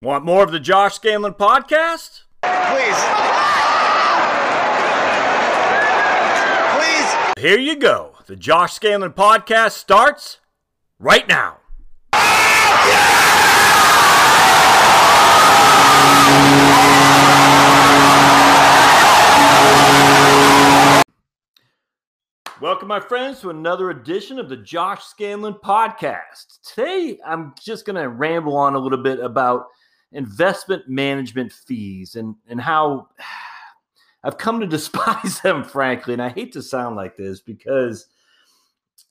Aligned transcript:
Want 0.00 0.24
more 0.24 0.44
of 0.44 0.52
the 0.52 0.60
Josh 0.60 1.00
Scandlen 1.00 1.36
podcast? 1.36 2.22
Please. 2.42 2.94
Please. 6.78 7.42
Here 7.42 7.58
you 7.58 7.74
go. 7.74 8.14
The 8.26 8.36
Josh 8.36 8.78
Scandlen 8.78 9.12
podcast 9.12 9.72
starts 9.72 10.38
right 11.00 11.26
now. 11.26 11.56
Welcome, 22.60 22.86
my 22.86 23.00
friends, 23.00 23.40
to 23.40 23.50
another 23.50 23.90
edition 23.90 24.38
of 24.38 24.48
the 24.48 24.58
Josh 24.58 25.02
Scandlen 25.02 25.60
podcast. 25.60 26.60
Today, 26.62 27.18
I'm 27.26 27.52
just 27.60 27.84
going 27.84 27.96
to 27.96 28.08
ramble 28.08 28.56
on 28.56 28.76
a 28.76 28.78
little 28.78 29.02
bit 29.02 29.18
about 29.18 29.66
investment 30.12 30.88
management 30.88 31.52
fees 31.52 32.14
and, 32.14 32.34
and 32.48 32.60
how 32.60 33.08
I've 34.24 34.38
come 34.38 34.60
to 34.60 34.66
despise 34.66 35.40
them, 35.42 35.62
frankly. 35.62 36.12
And 36.12 36.22
I 36.22 36.30
hate 36.30 36.52
to 36.52 36.62
sound 36.62 36.96
like 36.96 37.16
this 37.16 37.40
because 37.40 38.06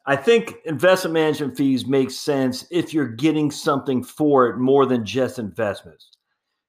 I 0.05 0.15
think 0.15 0.55
investment 0.65 1.13
management 1.13 1.57
fees 1.57 1.85
make 1.85 2.11
sense 2.11 2.65
if 2.71 2.93
you're 2.93 3.07
getting 3.07 3.51
something 3.51 4.03
for 4.03 4.47
it 4.47 4.57
more 4.57 4.85
than 4.85 5.05
just 5.05 5.39
investments. 5.39 6.11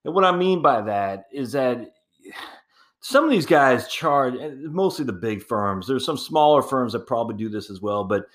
And 0.04 0.14
what 0.14 0.24
I 0.24 0.36
mean 0.36 0.62
by 0.62 0.80
that 0.82 1.26
is 1.32 1.52
that 1.52 1.92
some 3.00 3.24
of 3.24 3.30
these 3.30 3.46
guys 3.46 3.88
charge 3.88 4.34
eh, 4.34 4.50
mostly 4.54 5.04
the 5.04 5.12
big 5.12 5.42
firms. 5.42 5.86
There's 5.86 6.04
some 6.04 6.16
smaller 6.16 6.62
firms 6.62 6.92
that 6.92 7.06
probably 7.06 7.36
do 7.36 7.48
this 7.48 7.70
as 7.70 7.80
well, 7.80 8.04
but 8.04 8.26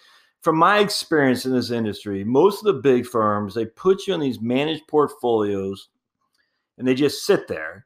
from 0.43 0.57
my 0.57 0.79
experience 0.79 1.45
in 1.45 1.53
this 1.53 1.71
industry, 1.71 2.23
most 2.25 2.59
of 2.59 2.65
the 2.65 2.81
big 2.81 3.05
firms 3.05 3.55
they 3.55 3.65
put 3.65 4.05
you 4.05 4.13
on 4.13 4.19
these 4.19 4.41
managed 4.41 4.85
portfolios, 4.87 5.87
and 6.77 6.85
they 6.85 6.93
just 6.93 7.25
sit 7.25 7.47
there. 7.47 7.85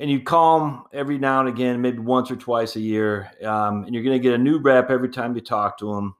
And 0.00 0.08
you 0.08 0.22
call 0.22 0.60
them 0.60 0.84
every 0.92 1.18
now 1.18 1.40
and 1.40 1.48
again, 1.48 1.80
maybe 1.80 1.98
once 1.98 2.30
or 2.30 2.36
twice 2.36 2.76
a 2.76 2.80
year, 2.80 3.32
um, 3.42 3.82
and 3.82 3.92
you're 3.92 4.04
going 4.04 4.16
to 4.16 4.22
get 4.22 4.32
a 4.32 4.38
new 4.38 4.58
rep 4.58 4.90
every 4.90 5.08
time 5.08 5.34
you 5.34 5.40
talk 5.40 5.76
to 5.78 5.92
them. 5.92 6.14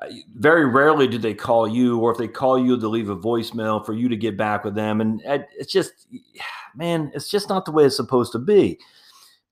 Uh, 0.00 0.06
very 0.36 0.64
rarely 0.64 1.06
do 1.06 1.18
they 1.18 1.34
call 1.34 1.68
you, 1.68 1.98
or 1.98 2.10
if 2.10 2.16
they 2.16 2.26
call 2.26 2.58
you, 2.58 2.74
they'll 2.76 2.88
leave 2.88 3.10
a 3.10 3.16
voicemail 3.16 3.84
for 3.84 3.92
you 3.92 4.08
to 4.08 4.16
get 4.16 4.38
back 4.38 4.64
with 4.64 4.74
them. 4.74 5.02
And 5.02 5.20
it's 5.26 5.70
just, 5.70 6.06
man, 6.74 7.12
it's 7.14 7.28
just 7.28 7.50
not 7.50 7.66
the 7.66 7.72
way 7.72 7.84
it's 7.84 7.96
supposed 7.96 8.32
to 8.32 8.38
be 8.38 8.78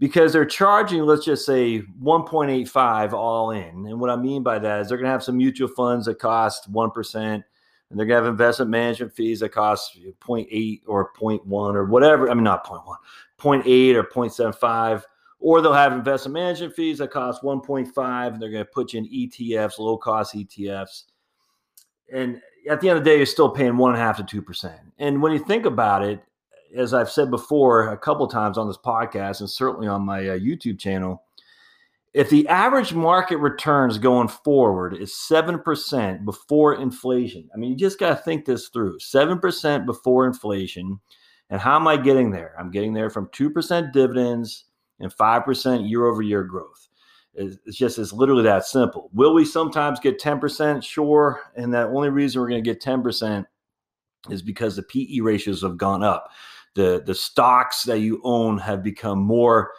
because 0.01 0.33
they're 0.33 0.47
charging, 0.47 1.03
let's 1.03 1.27
just 1.27 1.45
say 1.45 1.83
1.85 2.03 3.13
all 3.13 3.51
in. 3.51 3.87
And 3.87 4.01
what 4.01 4.09
I 4.09 4.17
mean 4.17 4.43
by 4.43 4.59
that 4.59 4.81
is 4.81 4.89
they're 4.89 4.97
going 4.97 5.05
to 5.05 5.13
have 5.13 5.23
some 5.23 5.37
mutual 5.37 5.69
funds 5.69 6.07
that 6.07 6.19
cost 6.19 6.73
1%, 6.73 7.15
and 7.15 7.45
they're 7.91 8.07
going 8.07 8.09
to 8.09 8.25
have 8.25 8.27
investment 8.27 8.71
management 8.71 9.13
fees 9.13 9.41
that 9.41 9.51
cost 9.51 9.99
0.8 9.99 10.81
or 10.87 11.13
0.1 11.13 11.43
or 11.75 11.85
whatever. 11.85 12.31
I 12.31 12.35
mean, 12.35 12.45
not 12.45 12.65
0.1, 12.65 12.97
0.8 13.39 13.95
or 13.95 14.05
0.75. 14.05 15.05
Or 15.39 15.61
they'll 15.61 15.73
have 15.73 15.93
investment 15.93 16.35
management 16.35 16.75
fees 16.75 16.99
that 16.99 17.11
cost 17.11 17.43
1.5, 17.43 18.33
and 18.33 18.43
they're 18.43 18.51
going 18.51 18.65
to 18.65 18.71
put 18.71 18.95
you 18.95 19.01
in 19.01 19.07
ETFs, 19.07 19.79
low 19.79 19.99
cost 19.99 20.35
ETFs. 20.35 21.05
And 22.13 22.41
at 22.69 22.81
the 22.81 22.89
end 22.89 22.99
of 22.99 23.05
the 23.05 23.11
day, 23.11 23.17
you're 23.19 23.27
still 23.27 23.51
paying 23.51 23.77
one 23.77 23.93
and 23.93 24.01
a 24.01 24.05
half 24.05 24.17
to 24.17 24.23
two 24.23 24.43
percent. 24.43 24.81
And 24.99 25.23
when 25.23 25.33
you 25.33 25.39
think 25.39 25.67
about 25.67 26.03
it, 26.03 26.23
as 26.77 26.95
I've 26.95 27.11
said 27.11 27.31
before 27.31 27.89
a 27.89 27.99
couple 27.99 28.27
times 28.27 28.59
on 28.59 28.67
this 28.67 28.77
podcast 28.77 29.41
and 29.41 29.51
certainly 29.51 29.89
on 29.89 30.03
my 30.03 30.21
uh, 30.21 30.39
YouTube 30.39 30.79
channel, 30.79 31.23
if 32.13 32.29
the 32.29 32.47
average 32.49 32.93
market 32.93 33.37
returns 33.37 33.99
going 33.99 34.29
forward 34.29 34.97
is 34.97 35.13
7% 35.13 36.25
before 36.25 36.75
inflation, 36.75 37.49
I 37.55 37.59
mean, 37.59 37.71
you 37.71 37.77
just 37.77 38.01
got 38.01 38.11
to 38.11 38.23
think 38.23 38.45
this 38.45 38.69
through 38.69 38.99
7% 38.99 39.87
before 39.87 40.27
inflation. 40.27 41.01
And 41.51 41.61
how 41.61 41.77
am 41.77 41.87
I 41.87 41.97
getting 41.97 42.31
there? 42.31 42.55
I'm 42.59 42.71
getting 42.71 42.95
there 42.95 43.11
from 43.11 43.29
2% 43.29 43.93
dividends 43.93 44.65
and 44.99 45.15
5% 45.15 45.89
year 45.89 46.07
over 46.07 46.23
year 46.23 46.43
growth. 46.43 46.89
It's 47.35 47.77
just, 47.77 47.99
it's 47.99 48.13
literally 48.13 48.43
that 48.43 48.65
simple. 48.65 49.09
Will 49.13 49.33
we 49.33 49.45
sometimes 49.45 50.01
get 50.01 50.21
10%? 50.21 50.83
Sure. 50.83 51.41
And 51.57 51.73
the 51.73 51.87
only 51.87 52.09
reason 52.09 52.41
we're 52.41 52.49
going 52.49 52.63
to 52.63 52.71
get 52.71 52.83
10% 52.83 53.47
is 54.29 54.43
because 54.43 54.75
the 54.75 54.83
PE 54.83 55.21
ratios 55.21 55.63
have 55.63 55.77
gone 55.77 56.03
up 56.03 56.31
the 56.75 57.03
the 57.05 57.15
stocks 57.15 57.85
that 57.85 57.99
you 57.99 58.21
own 58.25 58.59
have 58.59 58.83
become 58.83 59.19
more 59.19 59.73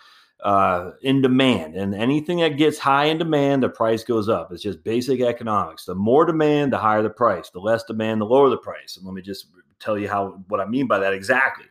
uh, 0.44 0.92
in 1.02 1.22
demand, 1.22 1.76
and 1.76 1.94
anything 1.94 2.40
that 2.40 2.58
gets 2.58 2.80
high 2.80 3.06
in 3.06 3.18
demand, 3.18 3.64
the 3.64 3.70
price 3.70 4.04
goes 4.04 4.28
up. 4.28 4.52
It's 4.52 4.64
just 4.64 4.84
basic 4.84 5.22
economics. 5.22 5.86
The 5.86 5.96
more 5.96 6.26
demand, 6.26 6.74
the 6.74 6.78
higher 6.78 7.04
the 7.04 7.10
price. 7.10 7.50
The 7.50 7.60
less 7.60 7.84
demand, 7.84 8.22
the 8.22 8.26
lower 8.26 8.50
the 8.50 8.58
price. 8.58 8.98
And 8.98 9.06
let 9.06 9.14
me 9.14 9.22
just 9.22 9.48
tell 9.80 9.98
you 9.98 10.10
how 10.10 10.44
what 10.48 10.60
I 10.60 10.66
mean 10.66 10.88
by 10.88 11.00
that 11.00 11.14
exactly. 11.14 11.66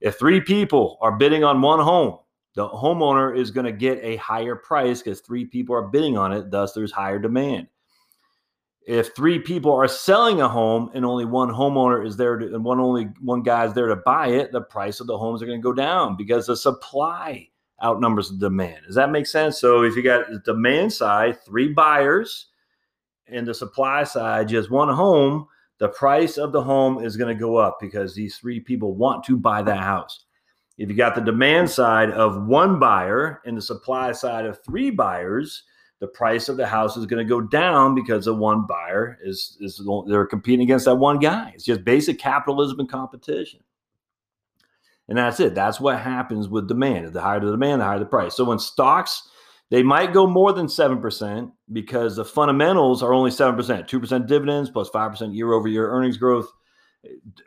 If 0.00 0.18
three 0.18 0.40
people 0.40 0.98
are 1.00 1.12
bidding 1.12 1.44
on 1.44 1.60
one 1.62 1.80
home, 1.80 2.18
the 2.54 2.68
homeowner 2.68 3.36
is 3.36 3.50
going 3.50 3.66
to 3.66 3.72
get 3.72 3.98
a 4.02 4.16
higher 4.16 4.56
price 4.56 5.02
because 5.02 5.20
three 5.20 5.44
people 5.44 5.74
are 5.74 5.88
bidding 5.88 6.16
on 6.18 6.32
it. 6.32 6.50
Thus, 6.50 6.72
there's 6.72 6.92
higher 6.92 7.18
demand 7.18 7.68
if 8.86 9.14
three 9.14 9.38
people 9.38 9.72
are 9.72 9.88
selling 9.88 10.40
a 10.40 10.48
home 10.48 10.90
and 10.94 11.04
only 11.04 11.24
one 11.24 11.48
homeowner 11.48 12.06
is 12.06 12.16
there 12.16 12.36
to, 12.36 12.46
and 12.46 12.64
one 12.64 12.80
only 12.80 13.04
one 13.20 13.42
guy 13.42 13.64
is 13.64 13.74
there 13.74 13.88
to 13.88 13.96
buy 13.96 14.28
it, 14.28 14.52
the 14.52 14.60
price 14.60 15.00
of 15.00 15.06
the 15.06 15.16
homes 15.16 15.42
are 15.42 15.46
going 15.46 15.60
to 15.60 15.62
go 15.62 15.72
down 15.72 16.16
because 16.16 16.46
the 16.46 16.56
supply 16.56 17.48
outnumbers 17.82 18.30
the 18.30 18.38
demand. 18.38 18.78
Does 18.86 18.94
that 18.96 19.10
make 19.10 19.26
sense? 19.26 19.58
So 19.58 19.82
if 19.82 19.96
you 19.96 20.02
got 20.02 20.30
the 20.30 20.38
demand 20.40 20.92
side, 20.92 21.44
three 21.44 21.72
buyers, 21.72 22.46
and 23.26 23.46
the 23.46 23.54
supply 23.54 24.04
side, 24.04 24.48
just 24.48 24.70
one 24.70 24.88
home, 24.88 25.46
the 25.78 25.88
price 25.88 26.36
of 26.36 26.52
the 26.52 26.62
home 26.62 27.04
is 27.04 27.16
going 27.16 27.34
to 27.34 27.40
go 27.40 27.56
up 27.56 27.78
because 27.80 28.14
these 28.14 28.36
three 28.36 28.60
people 28.60 28.94
want 28.94 29.24
to 29.24 29.36
buy 29.36 29.62
that 29.62 29.80
house. 29.80 30.26
If 30.78 30.88
you 30.88 30.96
got 30.96 31.14
the 31.14 31.20
demand 31.20 31.70
side 31.70 32.10
of 32.10 32.46
one 32.46 32.78
buyer 32.78 33.40
and 33.44 33.56
the 33.56 33.62
supply 33.62 34.12
side 34.12 34.46
of 34.46 34.62
three 34.64 34.90
buyers, 34.90 35.64
the 36.02 36.08
price 36.08 36.48
of 36.48 36.56
the 36.56 36.66
house 36.66 36.96
is 36.96 37.06
going 37.06 37.24
to 37.24 37.28
go 37.28 37.40
down 37.40 37.94
because 37.94 38.24
the 38.24 38.34
one 38.34 38.66
buyer 38.66 39.16
is 39.22 39.56
is 39.60 39.80
they're 40.08 40.26
competing 40.26 40.64
against 40.64 40.84
that 40.86 40.96
one 40.96 41.20
guy. 41.20 41.52
It's 41.54 41.62
just 41.62 41.84
basic 41.84 42.18
capitalism 42.18 42.80
and 42.80 42.88
competition. 42.88 43.60
And 45.06 45.16
that's 45.16 45.38
it. 45.38 45.54
That's 45.54 45.78
what 45.78 46.00
happens 46.00 46.48
with 46.48 46.66
demand. 46.66 47.12
The 47.12 47.20
higher 47.20 47.38
the 47.38 47.52
demand, 47.52 47.80
the 47.80 47.84
higher 47.84 48.00
the 48.00 48.04
price. 48.04 48.34
So 48.34 48.42
when 48.42 48.58
stocks, 48.58 49.28
they 49.70 49.84
might 49.84 50.12
go 50.12 50.26
more 50.26 50.52
than 50.52 50.66
7% 50.66 51.52
because 51.72 52.16
the 52.16 52.24
fundamentals 52.24 53.00
are 53.04 53.14
only 53.14 53.30
7%, 53.30 53.56
2% 53.56 54.26
dividends 54.26 54.70
plus 54.70 54.90
5% 54.90 55.36
year 55.36 55.52
over 55.52 55.68
year 55.68 55.88
earnings 55.88 56.16
growth 56.16 56.50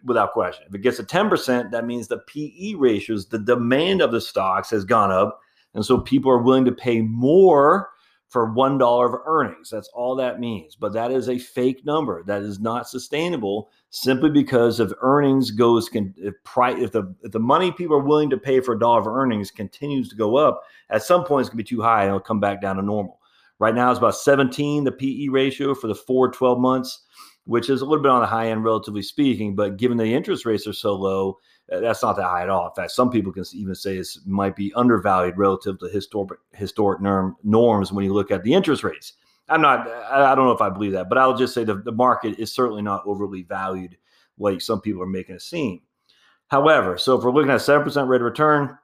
without 0.06 0.32
question. 0.32 0.64
If 0.70 0.76
it 0.76 0.82
gets 0.82 0.96
to 0.96 1.04
10%, 1.04 1.72
that 1.72 1.86
means 1.86 2.08
the 2.08 2.20
PE 2.20 2.76
ratios, 2.76 3.28
the 3.28 3.38
demand 3.38 4.02
of 4.02 4.14
the 4.14 4.22
stocks 4.22 4.70
has 4.70 4.86
gone 4.86 5.12
up. 5.12 5.42
And 5.74 5.86
so 5.86 5.98
people 5.98 6.32
are 6.32 6.42
willing 6.42 6.64
to 6.64 6.72
pay 6.72 7.02
more 7.02 7.90
for 8.36 8.52
one 8.52 8.78
dollar 8.78 9.06
of 9.06 9.22
earnings. 9.26 9.70
That's 9.70 9.88
all 9.94 10.14
that 10.18 10.42
means. 10.42 10.76
But 10.76 10.92
that 10.92 11.10
is 11.10 11.30
a 11.30 11.38
fake 11.38 11.86
number. 11.86 12.22
That 12.24 12.42
is 12.42 12.60
not 12.60 12.90
sustainable 12.90 13.72
simply 13.92 14.30
because 14.30 14.82
if 14.82 14.92
earnings 15.00 15.52
goes 15.52 15.88
can 15.88 16.14
if 16.18 16.34
price 16.44 16.78
if 16.78 16.92
the 16.92 17.16
if 17.24 17.32
the 17.32 17.40
money 17.40 17.72
people 17.72 17.96
are 17.96 18.04
willing 18.04 18.30
to 18.32 18.38
pay 18.38 18.60
for 18.60 18.74
a 18.74 18.78
dollar 18.80 19.00
of 19.00 19.08
earnings 19.08 19.52
continues 19.52 20.10
to 20.10 20.18
go 20.18 20.36
up, 20.36 20.64
at 20.90 21.02
some 21.02 21.24
point 21.24 21.44
it's 21.44 21.50
gonna 21.50 21.60
be 21.60 21.64
too 21.64 21.82
high 21.82 22.02
and 22.02 22.10
it'll 22.10 22.20
come 22.20 22.42
back 22.42 22.62
down 22.62 22.76
to 22.76 22.82
normal. 22.82 23.22
Right 23.58 23.74
now 23.74 23.90
it's 23.90 24.00
about 24.00 24.18
17, 24.18 24.84
the 24.84 24.92
PE 24.92 25.30
ratio 25.30 25.74
for 25.74 25.88
the 25.88 25.96
four 25.96 26.30
12 26.30 26.60
months, 26.60 27.06
which 27.46 27.70
is 27.70 27.80
a 27.80 27.86
little 27.86 28.04
bit 28.04 28.12
on 28.12 28.20
the 28.20 28.28
high 28.28 28.50
end, 28.50 28.66
relatively 28.66 29.02
speaking. 29.02 29.56
But 29.56 29.78
given 29.78 29.96
the 29.96 30.14
interest 30.14 30.46
rates 30.46 30.68
are 30.68 30.74
so 30.74 30.94
low, 30.94 31.38
that's 31.68 32.04
not 32.04 32.16
that 32.18 32.24
high 32.24 32.44
at 32.44 32.50
all. 32.50 32.68
In 32.68 32.76
fact, 32.76 32.92
some 32.92 33.10
people 33.10 33.32
can 33.32 33.44
even 33.54 33.76
say 33.76 33.98
it 33.98 34.08
might 34.26 34.56
be 34.56 34.74
undervalued 34.76 35.38
relative 35.38 35.80
to 35.80 35.88
historic 35.88 36.40
historic 36.54 37.02
norm, 37.02 37.36
norms 37.44 37.92
when 37.92 38.06
you 38.06 38.14
look 38.14 38.32
at 38.32 38.44
the 38.44 38.54
interest 38.54 38.84
rates. 38.84 39.14
I'm 39.50 39.62
not. 39.62 39.88
I 39.88 40.34
don't 40.36 40.46
know 40.46 40.52
if 40.52 40.62
I 40.62 40.70
believe 40.70 40.94
that, 40.94 41.10
but 41.10 41.18
I'll 41.18 41.38
just 41.38 41.54
say 41.54 41.64
the, 41.64 41.76
the 41.76 41.92
market 41.92 42.40
is 42.40 42.52
certainly 42.52 42.82
not 42.82 43.04
overly 43.06 43.44
valued 43.44 43.98
like 44.38 44.62
some 44.62 44.82
people 44.82 45.02
are 45.02 45.08
making 45.08 45.36
it 45.36 45.42
seem. 45.42 45.82
However, 46.48 46.98
so 46.98 47.18
if 47.18 47.24
we're 47.24 47.32
looking 47.32 47.52
at 47.52 47.62
seven 47.62 47.84
percent 47.84 48.08
rate 48.08 48.22
of 48.22 48.26
return, 48.26 48.78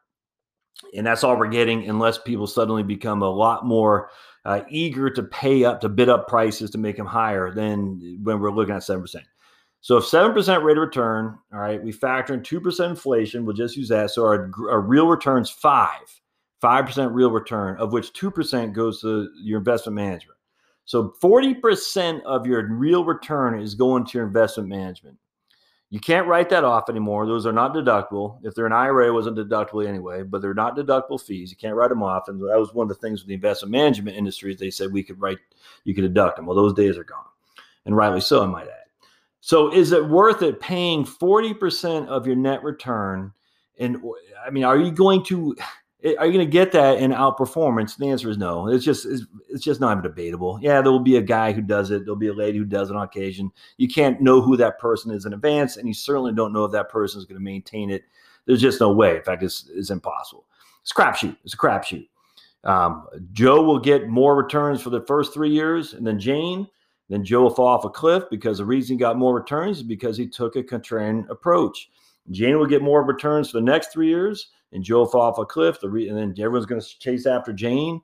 and 0.95 1.05
that's 1.05 1.23
all 1.23 1.37
we're 1.37 1.47
getting, 1.47 1.87
unless 1.89 2.17
people 2.17 2.47
suddenly 2.47 2.83
become 2.83 3.21
a 3.21 3.29
lot 3.29 3.65
more 3.65 4.09
uh, 4.45 4.61
eager 4.69 5.09
to 5.09 5.23
pay 5.23 5.63
up 5.63 5.81
to 5.81 5.89
bid 5.89 6.09
up 6.09 6.27
prices 6.27 6.71
to 6.71 6.77
make 6.77 6.97
them 6.97 7.05
higher 7.05 7.51
than 7.51 8.19
when 8.23 8.39
we're 8.39 8.51
looking 8.51 8.75
at 8.75 8.83
seven 8.83 9.01
percent. 9.01 9.25
So 9.81 9.97
if 9.97 10.05
7% 10.05 10.63
rate 10.63 10.77
of 10.77 10.81
return, 10.81 11.37
all 11.51 11.59
right, 11.59 11.83
we 11.83 11.91
factor 11.91 12.35
in 12.35 12.41
2% 12.41 12.89
inflation, 12.89 13.45
we'll 13.45 13.55
just 13.55 13.75
use 13.75 13.89
that. 13.89 14.11
So 14.11 14.23
our, 14.23 14.51
our 14.69 14.79
real 14.79 15.07
return's 15.07 15.49
five, 15.49 16.21
5% 16.61 17.13
real 17.13 17.31
return, 17.31 17.77
of 17.77 17.91
which 17.91 18.13
2% 18.13 18.73
goes 18.73 19.01
to 19.01 19.29
your 19.41 19.57
investment 19.57 19.95
management. 19.95 20.37
So 20.85 21.15
40% 21.21 22.21
of 22.23 22.45
your 22.45 22.67
real 22.67 23.03
return 23.03 23.59
is 23.59 23.73
going 23.73 24.05
to 24.05 24.17
your 24.19 24.27
investment 24.27 24.69
management. 24.69 25.17
You 25.89 25.99
can't 25.99 26.27
write 26.27 26.49
that 26.49 26.63
off 26.63 26.87
anymore. 26.87 27.25
Those 27.25 27.45
are 27.45 27.51
not 27.51 27.73
deductible. 27.73 28.39
If 28.43 28.53
they're 28.53 28.67
an 28.67 28.71
IRA, 28.71 29.07
it 29.07 29.13
wasn't 29.13 29.37
deductible 29.37 29.85
anyway, 29.85 30.23
but 30.23 30.41
they're 30.41 30.53
not 30.53 30.77
deductible 30.77 31.21
fees. 31.21 31.49
You 31.49 31.57
can't 31.57 31.75
write 31.75 31.89
them 31.89 32.03
off. 32.03 32.29
And 32.29 32.39
that 32.39 32.59
was 32.59 32.73
one 32.73 32.85
of 32.85 32.89
the 32.89 32.95
things 32.95 33.21
with 33.21 33.27
the 33.27 33.33
investment 33.33 33.71
management 33.71 34.15
industry. 34.15 34.55
They 34.55 34.69
said 34.69 34.91
we 34.91 35.03
could 35.03 35.19
write, 35.19 35.39
you 35.83 35.93
could 35.93 36.03
deduct 36.03 36.37
them. 36.37 36.45
Well, 36.45 36.55
those 36.55 36.73
days 36.73 36.97
are 36.97 37.03
gone. 37.03 37.25
And 37.85 37.95
rightly 37.95 38.21
so, 38.21 38.43
I 38.43 38.45
might 38.45 38.67
add. 38.67 38.80
So 39.41 39.73
is 39.73 39.91
it 39.91 40.07
worth 40.07 40.43
it 40.43 40.59
paying 40.59 41.03
40% 41.03 42.07
of 42.07 42.25
your 42.25 42.35
net 42.35 42.63
return? 42.63 43.33
And 43.79 43.97
I 44.45 44.51
mean, 44.51 44.63
are 44.63 44.77
you 44.77 44.91
going 44.91 45.23
to 45.25 45.55
are 46.17 46.25
you 46.25 46.33
going 46.33 46.45
to 46.45 46.51
get 46.51 46.71
that 46.71 46.99
in 46.99 47.11
outperformance? 47.11 47.97
The 47.97 48.09
answer 48.09 48.29
is 48.29 48.37
no. 48.37 48.67
It's 48.67 48.85
just 48.85 49.05
it's, 49.05 49.23
it's 49.49 49.63
just 49.63 49.81
not 49.81 49.91
even 49.91 50.03
debatable. 50.03 50.59
Yeah, 50.61 50.81
there 50.81 50.91
will 50.91 50.99
be 50.99 51.17
a 51.17 51.21
guy 51.21 51.51
who 51.51 51.61
does 51.61 51.91
it. 51.91 52.05
There'll 52.05 52.15
be 52.15 52.27
a 52.27 52.33
lady 52.33 52.57
who 52.57 52.65
does 52.65 52.89
it 52.89 52.95
on 52.95 53.03
occasion. 53.03 53.51
You 53.77 53.87
can't 53.87 54.21
know 54.21 54.41
who 54.41 54.57
that 54.57 54.79
person 54.79 55.11
is 55.11 55.25
in 55.25 55.33
advance, 55.33 55.77
and 55.77 55.87
you 55.87 55.93
certainly 55.93 56.33
don't 56.33 56.53
know 56.53 56.65
if 56.65 56.71
that 56.71 56.89
person 56.89 57.19
is 57.19 57.25
going 57.25 57.39
to 57.39 57.43
maintain 57.43 57.91
it. 57.91 58.03
There's 58.45 58.61
just 58.61 58.79
no 58.79 58.91
way. 58.91 59.17
In 59.17 59.23
fact, 59.23 59.43
it's, 59.43 59.69
it's 59.71 59.91
impossible. 59.91 60.45
It's 60.81 60.91
a 60.91 60.95
crapshoot. 60.95 61.37
It's 61.43 61.53
a 61.53 61.57
crapshoot. 61.57 62.07
Um, 62.63 63.07
Joe 63.31 63.61
will 63.61 63.79
get 63.79 64.07
more 64.07 64.35
returns 64.35 64.81
for 64.81 64.89
the 64.89 65.01
first 65.01 65.33
three 65.33 65.51
years, 65.51 65.93
and 65.93 66.05
then 66.05 66.19
Jane. 66.19 66.67
Then 67.11 67.25
Joe 67.25 67.41
will 67.41 67.49
fall 67.49 67.67
off 67.67 67.83
a 67.83 67.89
cliff 67.89 68.23
because 68.31 68.59
the 68.59 68.65
reason 68.65 68.95
he 68.95 68.99
got 68.99 69.17
more 69.17 69.35
returns 69.35 69.77
is 69.77 69.83
because 69.83 70.15
he 70.15 70.25
took 70.25 70.55
a 70.55 70.63
contrarian 70.63 71.29
approach. 71.29 71.91
Jane 72.29 72.57
will 72.57 72.65
get 72.65 72.81
more 72.81 73.03
returns 73.03 73.51
for 73.51 73.57
the 73.57 73.65
next 73.65 73.91
three 73.91 74.07
years 74.07 74.47
and 74.71 74.81
Joe 74.81 74.99
will 74.99 75.07
fall 75.07 75.23
off 75.23 75.37
a 75.37 75.45
cliff. 75.45 75.81
The 75.81 75.89
re- 75.89 76.07
and 76.07 76.17
then 76.17 76.33
everyone's 76.39 76.65
going 76.65 76.79
to 76.79 76.99
chase 76.99 77.25
after 77.25 77.51
Jane. 77.51 77.99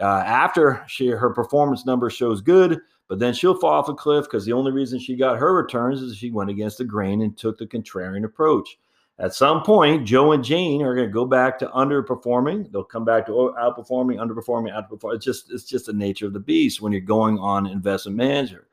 Uh, 0.00 0.22
after 0.24 0.84
she 0.86 1.08
her 1.08 1.30
performance 1.30 1.84
number 1.84 2.08
shows 2.08 2.40
good, 2.40 2.78
but 3.08 3.18
then 3.18 3.34
she'll 3.34 3.58
fall 3.58 3.72
off 3.72 3.88
a 3.88 3.94
cliff 3.94 4.26
because 4.26 4.44
the 4.44 4.52
only 4.52 4.70
reason 4.70 5.00
she 5.00 5.16
got 5.16 5.38
her 5.38 5.52
returns 5.52 6.00
is 6.00 6.16
she 6.16 6.30
went 6.30 6.48
against 6.48 6.78
the 6.78 6.84
grain 6.84 7.22
and 7.22 7.36
took 7.36 7.58
the 7.58 7.66
contrarian 7.66 8.24
approach. 8.24 8.78
At 9.22 9.34
some 9.34 9.62
point, 9.62 10.04
Joe 10.04 10.32
and 10.32 10.42
Jane 10.42 10.82
are 10.82 10.94
going 10.94 11.06
to 11.06 11.12
go 11.12 11.24
back 11.24 11.58
to 11.60 11.68
underperforming. 11.68 12.70
They'll 12.70 12.82
come 12.82 13.04
back 13.04 13.24
to 13.26 13.32
outperforming, 13.32 14.16
underperforming, 14.16 14.72
outperforming. 14.72 15.14
It's 15.14 15.24
just 15.24 15.50
it's 15.50 15.64
just 15.64 15.86
the 15.86 15.92
nature 15.92 16.26
of 16.26 16.32
the 16.32 16.40
beast 16.40 16.82
when 16.82 16.92
you're 16.92 17.00
going 17.00 17.38
on 17.38 17.66
investment 17.66 18.16
manager. 18.16 18.66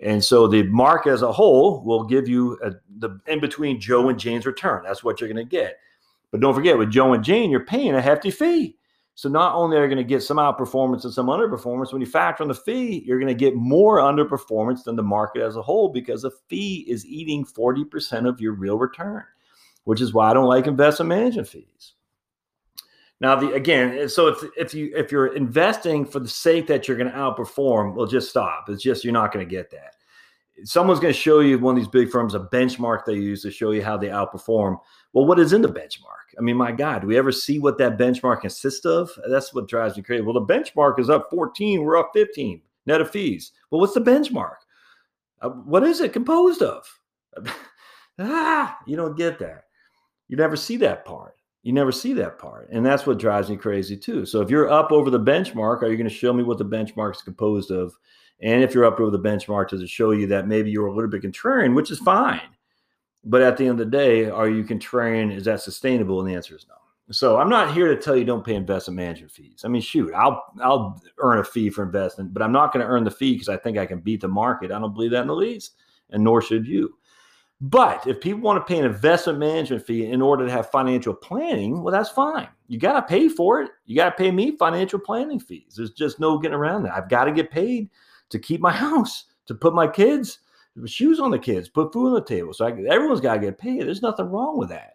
And 0.00 0.24
so 0.24 0.48
the 0.48 0.64
market 0.64 1.10
as 1.10 1.22
a 1.22 1.30
whole 1.30 1.84
will 1.84 2.04
give 2.04 2.28
you 2.28 2.58
a, 2.64 2.72
the 2.98 3.20
in 3.28 3.38
between 3.38 3.80
Joe 3.80 4.08
and 4.08 4.18
Jane's 4.18 4.44
return. 4.44 4.82
That's 4.84 5.04
what 5.04 5.20
you're 5.20 5.32
going 5.32 5.46
to 5.46 5.48
get. 5.48 5.78
But 6.30 6.40
don't 6.40 6.54
forget, 6.54 6.76
with 6.76 6.90
Joe 6.90 7.12
and 7.12 7.22
Jane, 7.22 7.50
you're 7.50 7.64
paying 7.64 7.94
a 7.94 8.00
hefty 8.00 8.30
fee. 8.30 8.76
So 9.14 9.28
not 9.28 9.54
only 9.54 9.76
are 9.76 9.82
you 9.82 9.88
going 9.88 9.98
to 9.98 10.04
get 10.04 10.22
some 10.22 10.38
outperformance 10.38 11.04
and 11.04 11.12
some 11.12 11.26
underperformance, 11.26 11.92
when 11.92 12.00
you 12.00 12.06
factor 12.06 12.42
in 12.42 12.48
the 12.48 12.54
fee, 12.54 13.02
you're 13.04 13.18
going 13.18 13.28
to 13.28 13.34
get 13.34 13.54
more 13.54 13.98
underperformance 13.98 14.82
than 14.82 14.96
the 14.96 15.02
market 15.02 15.42
as 15.42 15.56
a 15.56 15.62
whole 15.62 15.90
because 15.90 16.22
the 16.22 16.30
fee 16.48 16.86
is 16.88 17.04
eating 17.04 17.44
40% 17.44 18.26
of 18.26 18.40
your 18.40 18.54
real 18.54 18.78
return, 18.78 19.24
which 19.90 20.00
is 20.00 20.14
why 20.14 20.30
I 20.30 20.34
don't 20.34 20.46
like 20.46 20.68
investment 20.68 21.08
management 21.08 21.48
fees. 21.48 21.94
Now, 23.20 23.34
the 23.34 23.54
again, 23.54 24.08
so 24.08 24.28
if 24.28 24.38
if 24.56 24.72
you 24.72 24.92
if 24.94 25.10
you're 25.10 25.34
investing 25.34 26.06
for 26.06 26.20
the 26.20 26.28
sake 26.28 26.68
that 26.68 26.86
you're 26.86 26.96
going 26.96 27.10
to 27.10 27.18
outperform, 27.18 27.96
well, 27.96 28.06
just 28.06 28.30
stop. 28.30 28.68
It's 28.68 28.84
just 28.84 29.02
you're 29.02 29.12
not 29.12 29.32
going 29.32 29.44
to 29.44 29.50
get 29.50 29.68
that. 29.72 29.96
Someone's 30.62 31.00
going 31.00 31.12
to 31.12 31.18
show 31.18 31.40
you 31.40 31.58
one 31.58 31.76
of 31.76 31.82
these 31.82 31.90
big 31.90 32.08
firms 32.08 32.36
a 32.36 32.38
benchmark 32.38 33.04
they 33.04 33.14
use 33.14 33.42
to 33.42 33.50
show 33.50 33.72
you 33.72 33.82
how 33.82 33.96
they 33.96 34.06
outperform. 34.06 34.78
Well, 35.12 35.26
what 35.26 35.40
is 35.40 35.52
in 35.52 35.60
the 35.60 35.68
benchmark? 35.68 36.38
I 36.38 36.40
mean, 36.40 36.56
my 36.56 36.70
God, 36.70 37.00
do 37.00 37.08
we 37.08 37.18
ever 37.18 37.32
see 37.32 37.58
what 37.58 37.76
that 37.78 37.98
benchmark 37.98 38.42
consists 38.42 38.86
of? 38.86 39.10
That's 39.28 39.52
what 39.52 39.66
drives 39.66 39.96
me 39.96 40.04
crazy. 40.04 40.22
Well, 40.22 40.34
the 40.34 40.54
benchmark 40.54 41.00
is 41.00 41.10
up 41.10 41.30
14, 41.30 41.82
we're 41.82 41.96
up 41.96 42.10
15 42.14 42.62
net 42.86 43.00
of 43.00 43.10
fees. 43.10 43.50
Well, 43.72 43.80
what's 43.80 43.94
the 43.94 44.00
benchmark? 44.00 44.58
Uh, 45.42 45.48
what 45.48 45.82
is 45.82 46.00
it 46.00 46.12
composed 46.12 46.62
of? 46.62 46.86
ah, 48.20 48.78
you 48.86 48.94
don't 48.94 49.16
get 49.16 49.40
that. 49.40 49.64
You 50.30 50.36
never 50.36 50.54
see 50.54 50.76
that 50.76 51.04
part. 51.04 51.34
You 51.64 51.72
never 51.72 51.90
see 51.90 52.12
that 52.12 52.38
part. 52.38 52.68
And 52.70 52.86
that's 52.86 53.04
what 53.04 53.18
drives 53.18 53.50
me 53.50 53.56
crazy 53.56 53.96
too. 53.96 54.24
So 54.24 54.40
if 54.40 54.48
you're 54.48 54.70
up 54.70 54.92
over 54.92 55.10
the 55.10 55.18
benchmark, 55.18 55.82
are 55.82 55.88
you 55.88 55.96
going 55.96 56.08
to 56.08 56.14
show 56.14 56.32
me 56.32 56.44
what 56.44 56.56
the 56.56 56.64
benchmark 56.64 57.16
is 57.16 57.22
composed 57.22 57.72
of? 57.72 57.92
And 58.40 58.62
if 58.62 58.72
you're 58.72 58.84
up 58.84 59.00
over 59.00 59.10
the 59.10 59.18
benchmark, 59.18 59.70
does 59.70 59.82
it 59.82 59.90
show 59.90 60.12
you 60.12 60.28
that 60.28 60.46
maybe 60.46 60.70
you're 60.70 60.86
a 60.86 60.94
little 60.94 61.10
bit 61.10 61.22
contrarian, 61.22 61.74
which 61.74 61.90
is 61.90 61.98
fine. 61.98 62.40
But 63.24 63.42
at 63.42 63.56
the 63.56 63.64
end 63.64 63.80
of 63.80 63.90
the 63.90 63.96
day, 63.96 64.30
are 64.30 64.48
you 64.48 64.62
contrarian? 64.62 65.34
Is 65.34 65.46
that 65.46 65.62
sustainable? 65.62 66.20
And 66.20 66.28
the 66.30 66.36
answer 66.36 66.54
is 66.54 66.64
no. 66.68 66.76
So 67.10 67.38
I'm 67.38 67.48
not 67.48 67.74
here 67.74 67.88
to 67.88 68.00
tell 68.00 68.16
you 68.16 68.24
don't 68.24 68.46
pay 68.46 68.54
investment 68.54 68.94
management 68.96 69.32
fees. 69.32 69.62
I 69.64 69.68
mean, 69.68 69.82
shoot, 69.82 70.14
I'll 70.14 70.44
I'll 70.62 71.02
earn 71.18 71.40
a 71.40 71.44
fee 71.44 71.70
for 71.70 71.82
investment, 71.82 72.32
but 72.32 72.40
I'm 72.40 72.52
not 72.52 72.72
going 72.72 72.86
to 72.86 72.90
earn 72.90 73.02
the 73.02 73.10
fee 73.10 73.32
because 73.32 73.48
I 73.48 73.56
think 73.56 73.78
I 73.78 73.84
can 73.84 73.98
beat 73.98 74.20
the 74.20 74.28
market. 74.28 74.70
I 74.70 74.78
don't 74.78 74.94
believe 74.94 75.10
that 75.10 75.22
in 75.22 75.26
the 75.26 75.34
least, 75.34 75.74
and 76.10 76.22
nor 76.22 76.40
should 76.40 76.68
you. 76.68 76.94
But 77.62 78.06
if 78.06 78.20
people 78.20 78.40
want 78.40 78.58
to 78.58 78.72
pay 78.72 78.78
an 78.78 78.86
investment 78.86 79.38
management 79.38 79.84
fee 79.84 80.06
in 80.06 80.22
order 80.22 80.46
to 80.46 80.52
have 80.52 80.70
financial 80.70 81.12
planning, 81.12 81.82
well, 81.82 81.92
that's 81.92 82.08
fine. 82.08 82.48
You 82.68 82.78
got 82.78 82.94
to 82.94 83.02
pay 83.02 83.28
for 83.28 83.60
it. 83.60 83.70
You 83.84 83.96
got 83.96 84.10
to 84.10 84.16
pay 84.16 84.30
me 84.30 84.56
financial 84.56 84.98
planning 84.98 85.38
fees. 85.38 85.74
There's 85.76 85.92
just 85.92 86.20
no 86.20 86.38
getting 86.38 86.56
around 86.56 86.84
that. 86.84 86.94
I've 86.94 87.10
got 87.10 87.24
to 87.24 87.32
get 87.32 87.50
paid 87.50 87.90
to 88.30 88.38
keep 88.38 88.60
my 88.60 88.72
house, 88.86 89.26
to 89.46 89.54
put 89.54 89.74
my 89.74 89.86
kids 89.86 90.38
shoes 90.86 91.20
on 91.20 91.30
the 91.30 91.38
kids, 91.38 91.68
put 91.68 91.92
food 91.92 92.08
on 92.08 92.14
the 92.14 92.24
table. 92.24 92.52
So 92.52 92.66
I, 92.66 92.70
everyone's 92.70 93.20
got 93.20 93.34
to 93.34 93.40
get 93.40 93.58
paid. 93.58 93.82
There's 93.82 94.02
nothing 94.02 94.30
wrong 94.30 94.58
with 94.58 94.68
that. 94.70 94.94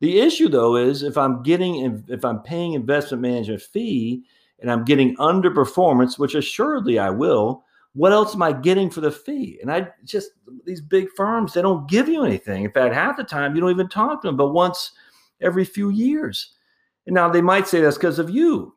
The 0.00 0.18
issue 0.20 0.48
though 0.48 0.76
is 0.76 1.02
if 1.04 1.16
I'm 1.16 1.42
getting 1.42 2.04
if 2.08 2.24
I'm 2.24 2.40
paying 2.40 2.72
investment 2.72 3.22
management 3.22 3.62
fee 3.62 4.24
and 4.58 4.70
I'm 4.70 4.84
getting 4.84 5.16
underperformance, 5.16 6.18
which 6.18 6.34
assuredly 6.34 6.98
I 6.98 7.10
will, 7.10 7.64
what 7.94 8.12
else 8.12 8.34
am 8.34 8.42
I 8.42 8.52
getting 8.52 8.90
for 8.90 9.00
the 9.00 9.10
fee? 9.10 9.58
And 9.60 9.70
I 9.70 9.88
just 10.04 10.30
these 10.64 10.80
big 10.80 11.08
firms, 11.16 11.52
they 11.52 11.62
don't 11.62 11.88
give 11.88 12.08
you 12.08 12.24
anything. 12.24 12.64
In 12.64 12.72
fact, 12.72 12.94
half 12.94 13.16
the 13.16 13.24
time 13.24 13.54
you 13.54 13.60
don't 13.60 13.70
even 13.70 13.88
talk 13.88 14.22
to 14.22 14.28
them, 14.28 14.36
but 14.36 14.52
once 14.52 14.92
every 15.40 15.64
few 15.64 15.90
years. 15.90 16.54
And 17.06 17.14
now 17.14 17.28
they 17.28 17.42
might 17.42 17.68
say 17.68 17.80
that's 17.80 17.98
because 17.98 18.18
of 18.18 18.30
you. 18.30 18.74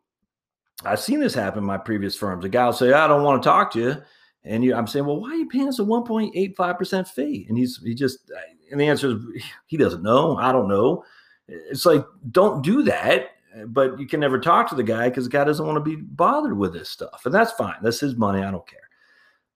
I've 0.83 0.99
seen 0.99 1.19
this 1.19 1.33
happen 1.33 1.59
in 1.59 1.65
my 1.65 1.77
previous 1.77 2.15
firms. 2.15 2.43
A 2.43 2.49
guy 2.49 2.65
will 2.65 2.73
say, 2.73 2.91
I 2.91 3.07
don't 3.07 3.23
want 3.23 3.41
to 3.41 3.47
talk 3.47 3.71
to 3.73 3.79
you. 3.79 3.95
And 4.43 4.63
you, 4.63 4.75
I'm 4.75 4.87
saying, 4.87 5.05
well, 5.05 5.19
why 5.19 5.29
are 5.29 5.35
you 5.35 5.47
paying 5.47 5.67
us 5.67 5.79
a 5.79 5.83
1.85% 5.83 7.07
fee? 7.07 7.45
And 7.47 7.57
he's, 7.57 7.79
he 7.83 7.95
just, 7.95 8.31
and 8.71 8.79
the 8.79 8.87
answer 8.87 9.11
is 9.11 9.43
he 9.67 9.77
doesn't 9.77 10.03
know. 10.03 10.37
I 10.37 10.51
don't 10.51 10.67
know. 10.67 11.03
It's 11.47 11.85
like, 11.85 12.05
don't 12.31 12.63
do 12.63 12.83
that. 12.83 13.29
But 13.67 13.97
you 13.97 14.05
can 14.05 14.19
never 14.19 14.37
talk 14.37 14.67
to 14.69 14.75
the 14.75 14.83
guy 14.83 15.07
because 15.07 15.23
the 15.23 15.29
guy 15.29 15.45
doesn't 15.45 15.65
want 15.65 15.77
to 15.77 15.79
be 15.79 15.95
bothered 15.95 16.57
with 16.57 16.73
this 16.73 16.89
stuff. 16.89 17.21
And 17.23 17.33
that's 17.33 17.53
fine. 17.53 17.77
That's 17.81 18.01
his 18.01 18.17
money. 18.17 18.43
I 18.43 18.51
don't 18.51 18.67
care. 18.67 18.89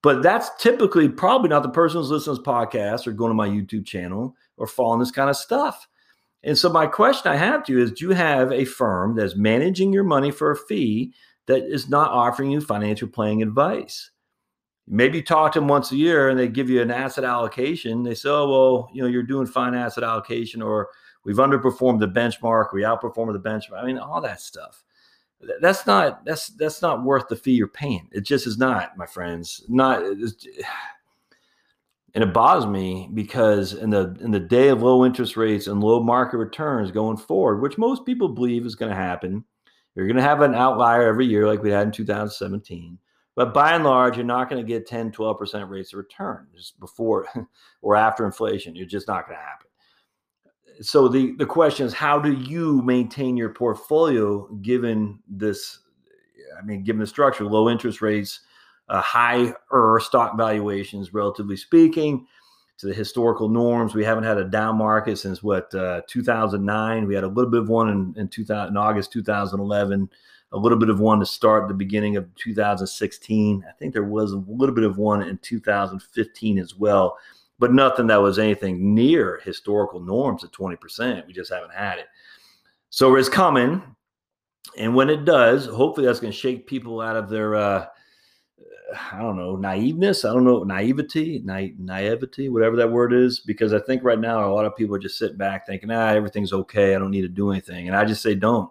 But 0.02 0.24
that's 0.24 0.50
typically 0.60 1.10
probably 1.10 1.50
not 1.50 1.64
the 1.64 1.70
person 1.70 2.00
who's 2.00 2.10
listening 2.10 2.38
to 2.38 2.42
this 2.42 2.48
podcast 2.48 3.06
or 3.06 3.12
going 3.12 3.32
to 3.32 3.36
my 3.36 3.50
YouTube 3.50 3.86
channel 3.86 4.36
or 4.58 4.66
following 4.66 5.00
this 5.00 5.12
kind 5.12 5.30
of 5.30 5.36
stuff. 5.36 5.88
And 6.42 6.58
so 6.58 6.70
my 6.70 6.88
question 6.88 7.32
I 7.32 7.36
have 7.36 7.66
to 7.66 7.74
you 7.74 7.84
is 7.84 7.92
do 7.92 8.08
you 8.08 8.12
have 8.12 8.52
a 8.52 8.64
firm 8.64 9.16
that's 9.16 9.36
managing 9.36 9.92
your 9.92 10.06
money 10.06 10.32
for 10.32 10.52
a 10.52 10.58
fee 10.58 11.14
that 11.48 11.64
is 11.64 11.90
not 11.90 12.12
offering 12.12 12.52
you 12.52 12.62
financial 12.62 13.10
planning 13.10 13.42
advice? 13.42 14.12
maybe 14.90 15.22
talk 15.22 15.54
to 15.54 15.60
them 15.60 15.68
once 15.68 15.92
a 15.92 15.96
year 15.96 16.30
and 16.30 16.40
they 16.40 16.48
give 16.48 16.70
you 16.70 16.82
an 16.82 16.92
asset 16.92 17.24
allocation. 17.24 18.04
They 18.04 18.16
say, 18.16 18.30
oh, 18.30 18.50
well, 18.50 18.90
you 18.92 19.02
know, 19.02 19.08
you're 19.08 19.24
doing 19.24 19.46
fine 19.46 19.76
asset 19.76 20.04
allocation 20.04 20.62
or 20.62 20.90
we've 21.24 21.38
underperformed 21.38 22.00
the 22.00 22.08
benchmark, 22.08 22.74
we 22.74 22.82
outperformed 22.82 23.34
the 23.34 23.50
benchmark. 23.50 23.84
I 23.84 23.86
mean, 23.86 24.00
all 24.00 24.20
that 24.22 24.42
stuff. 24.42 24.84
That's 25.62 25.88
not 25.88 26.26
that's 26.26 26.48
that's 26.50 26.82
not 26.82 27.04
worth 27.04 27.28
the 27.28 27.36
fee 27.36 27.54
you're 27.54 27.68
paying. 27.68 28.08
It 28.12 28.22
just 28.22 28.46
is 28.46 28.58
not, 28.58 28.98
my 28.98 29.06
friends. 29.06 29.64
Not 29.70 30.04
and 30.04 32.24
it 32.24 32.34
bothers 32.34 32.66
me 32.66 33.10
because 33.14 33.74
in 33.74 33.90
the 33.90 34.18
in 34.22 34.32
the 34.32 34.40
day 34.40 34.70
of 34.70 34.82
low 34.82 35.06
interest 35.06 35.38
rates 35.38 35.68
and 35.68 35.82
low 35.82 36.02
market 36.02 36.38
returns 36.38 36.92
going 36.92 37.18
forward, 37.18 37.62
which 37.62 37.78
most 37.78 38.06
people 38.06 38.30
believe 38.30 38.66
is 38.66 38.76
going 38.76 38.90
to 38.90 38.96
happen, 38.96 39.44
you're 39.96 40.08
going 40.08 40.18
to 40.18 40.22
have 40.22 40.42
an 40.42 40.56
outlier 40.56 41.08
every 41.08 41.26
year 41.26 41.48
like 41.48 41.64
we 41.64 41.72
had 41.72 41.88
in 41.88 41.92
2017 41.92 42.98
but 43.40 43.54
by 43.54 43.74
and 43.74 43.86
large, 43.86 44.18
you're 44.18 44.26
not 44.26 44.50
going 44.50 44.62
to 44.62 44.68
get 44.68 44.86
10, 44.86 45.14
12% 45.14 45.70
rates 45.70 45.94
of 45.94 46.00
return 46.00 46.48
just 46.54 46.78
before 46.78 47.26
or 47.82 47.96
after 47.96 48.26
inflation. 48.26 48.76
You're 48.76 48.86
just 48.86 49.08
not 49.08 49.28
going 49.28 49.40
to 49.40 49.42
happen. 49.42 49.69
So 50.82 51.08
the, 51.08 51.34
the 51.38 51.46
question 51.46 51.86
is, 51.86 51.94
how 51.94 52.20
do 52.20 52.32
you 52.32 52.82
maintain 52.84 53.36
your 53.36 53.50
portfolio 53.50 54.48
given 54.62 55.20
this? 55.28 55.80
I 56.58 56.66
mean, 56.66 56.84
given 56.84 57.00
the 57.00 57.08
structure, 57.08 57.46
low 57.46 57.70
interest 57.70 58.02
rates, 58.02 58.42
uh, 58.88 59.02
higher 59.02 59.56
stock 60.00 60.38
valuations, 60.38 61.14
relatively 61.14 61.58
speaking, 61.58 62.26
to 62.78 62.88
the 62.88 62.94
historical 62.94 63.50
norms. 63.50 63.94
We 63.94 64.06
haven't 64.06 64.24
had 64.24 64.38
a 64.38 64.46
down 64.46 64.78
market 64.78 65.18
since 65.18 65.44
what 65.44 65.74
uh, 65.76 66.02
2009. 66.08 67.08
We 67.08 67.16
had 67.16 67.26
a 67.26 67.28
little 67.28 67.52
bit 67.52 67.62
of 67.62 67.70
one 67.70 67.90
in, 67.90 68.14
in, 68.18 68.28
2000, 68.30 68.70
in 68.70 68.78
August 68.78 69.12
2011 69.12 70.10
a 70.52 70.58
little 70.58 70.78
bit 70.78 70.90
of 70.90 71.00
one 71.00 71.20
to 71.20 71.26
start 71.26 71.68
the 71.68 71.74
beginning 71.74 72.16
of 72.16 72.34
2016. 72.36 73.64
I 73.68 73.72
think 73.74 73.94
there 73.94 74.04
was 74.04 74.32
a 74.32 74.44
little 74.48 74.74
bit 74.74 74.84
of 74.84 74.98
one 74.98 75.22
in 75.22 75.38
2015 75.40 76.58
as 76.58 76.76
well, 76.76 77.18
but 77.60 77.74
nothing 77.74 78.08
that 78.08 78.22
was 78.22 78.40
anything 78.40 78.96
near 78.96 79.42
historical 79.44 80.00
norms 80.00 80.44
at 80.44 80.52
20%. 80.52 81.28
We 81.28 81.34
just 81.34 81.52
haven't 81.52 81.74
had 81.74 82.00
it. 82.00 82.08
So 82.90 83.16
it's 83.16 83.30
coming. 83.30 83.84
And 84.78 84.96
when 84.96 85.10
it 85.10 85.26
does, 85.26 85.66
hopefully 85.66 86.08
that's 86.08 86.20
going 86.20 86.32
to 86.32 86.38
shake 86.38 86.68
people 86.68 87.02
out 87.02 87.16
of 87.16 87.30
their, 87.30 87.56
uh, 87.56 87.86
I 89.12 89.20
don't 89.20 89.38
know, 89.38 89.56
naiveness. 89.56 90.28
I 90.28 90.34
don't 90.34 90.46
know, 90.46 90.64
naivety, 90.64 91.42
na- 91.44 91.76
naivety, 91.78 92.50
whatever 92.50 92.76
that 92.78 92.92
word 92.92 93.14
is. 93.14 93.40
Because 93.40 93.74
I 93.74 93.80
think 93.80 94.04
right 94.04 94.20
now 94.20 94.50
a 94.50 94.54
lot 94.54 94.66
of 94.66 94.76
people 94.76 94.96
are 94.96 95.00
just 95.00 95.18
sitting 95.18 95.38
back 95.38 95.68
thinking, 95.68 95.92
ah, 95.92 96.08
everything's 96.08 96.54
okay. 96.54 96.96
I 96.96 97.00
don't 97.00 97.12
need 97.12 97.22
to 97.22 97.28
do 97.28 97.52
anything. 97.52 97.88
And 97.88 97.96
I 97.96 98.06
just 98.06 98.22
say, 98.22 98.36
don't 98.36 98.70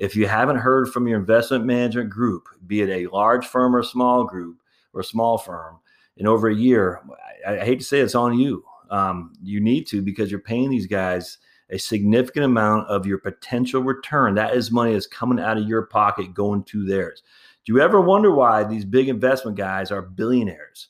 if 0.00 0.16
you 0.16 0.26
haven't 0.26 0.56
heard 0.56 0.88
from 0.88 1.06
your 1.06 1.20
investment 1.20 1.66
management 1.66 2.08
group, 2.08 2.48
be 2.66 2.80
it 2.80 2.88
a 2.88 3.14
large 3.14 3.46
firm 3.46 3.76
or 3.76 3.82
small 3.82 4.24
group 4.24 4.62
or 4.94 5.02
small 5.02 5.36
firm, 5.36 5.78
in 6.16 6.26
over 6.26 6.48
a 6.48 6.54
year, 6.54 7.00
I, 7.46 7.58
I 7.58 7.64
hate 7.64 7.78
to 7.78 7.84
say 7.84 8.00
it's 8.00 8.14
on 8.14 8.38
you. 8.38 8.64
Um, 8.90 9.32
you 9.42 9.60
need 9.60 9.86
to 9.88 10.02
because 10.02 10.30
you're 10.30 10.40
paying 10.40 10.70
these 10.70 10.86
guys 10.86 11.38
a 11.70 11.78
significant 11.78 12.44
amount 12.44 12.88
of 12.88 13.06
your 13.06 13.18
potential 13.18 13.82
return. 13.82 14.34
That 14.34 14.54
is 14.54 14.70
money 14.70 14.92
that's 14.92 15.06
coming 15.06 15.38
out 15.38 15.56
of 15.56 15.68
your 15.68 15.82
pocket 15.82 16.34
going 16.34 16.64
to 16.64 16.84
theirs. 16.84 17.22
Do 17.64 17.72
you 17.72 17.80
ever 17.80 18.00
wonder 18.00 18.32
why 18.32 18.64
these 18.64 18.84
big 18.84 19.08
investment 19.08 19.56
guys 19.56 19.90
are 19.90 20.02
billionaires? 20.02 20.88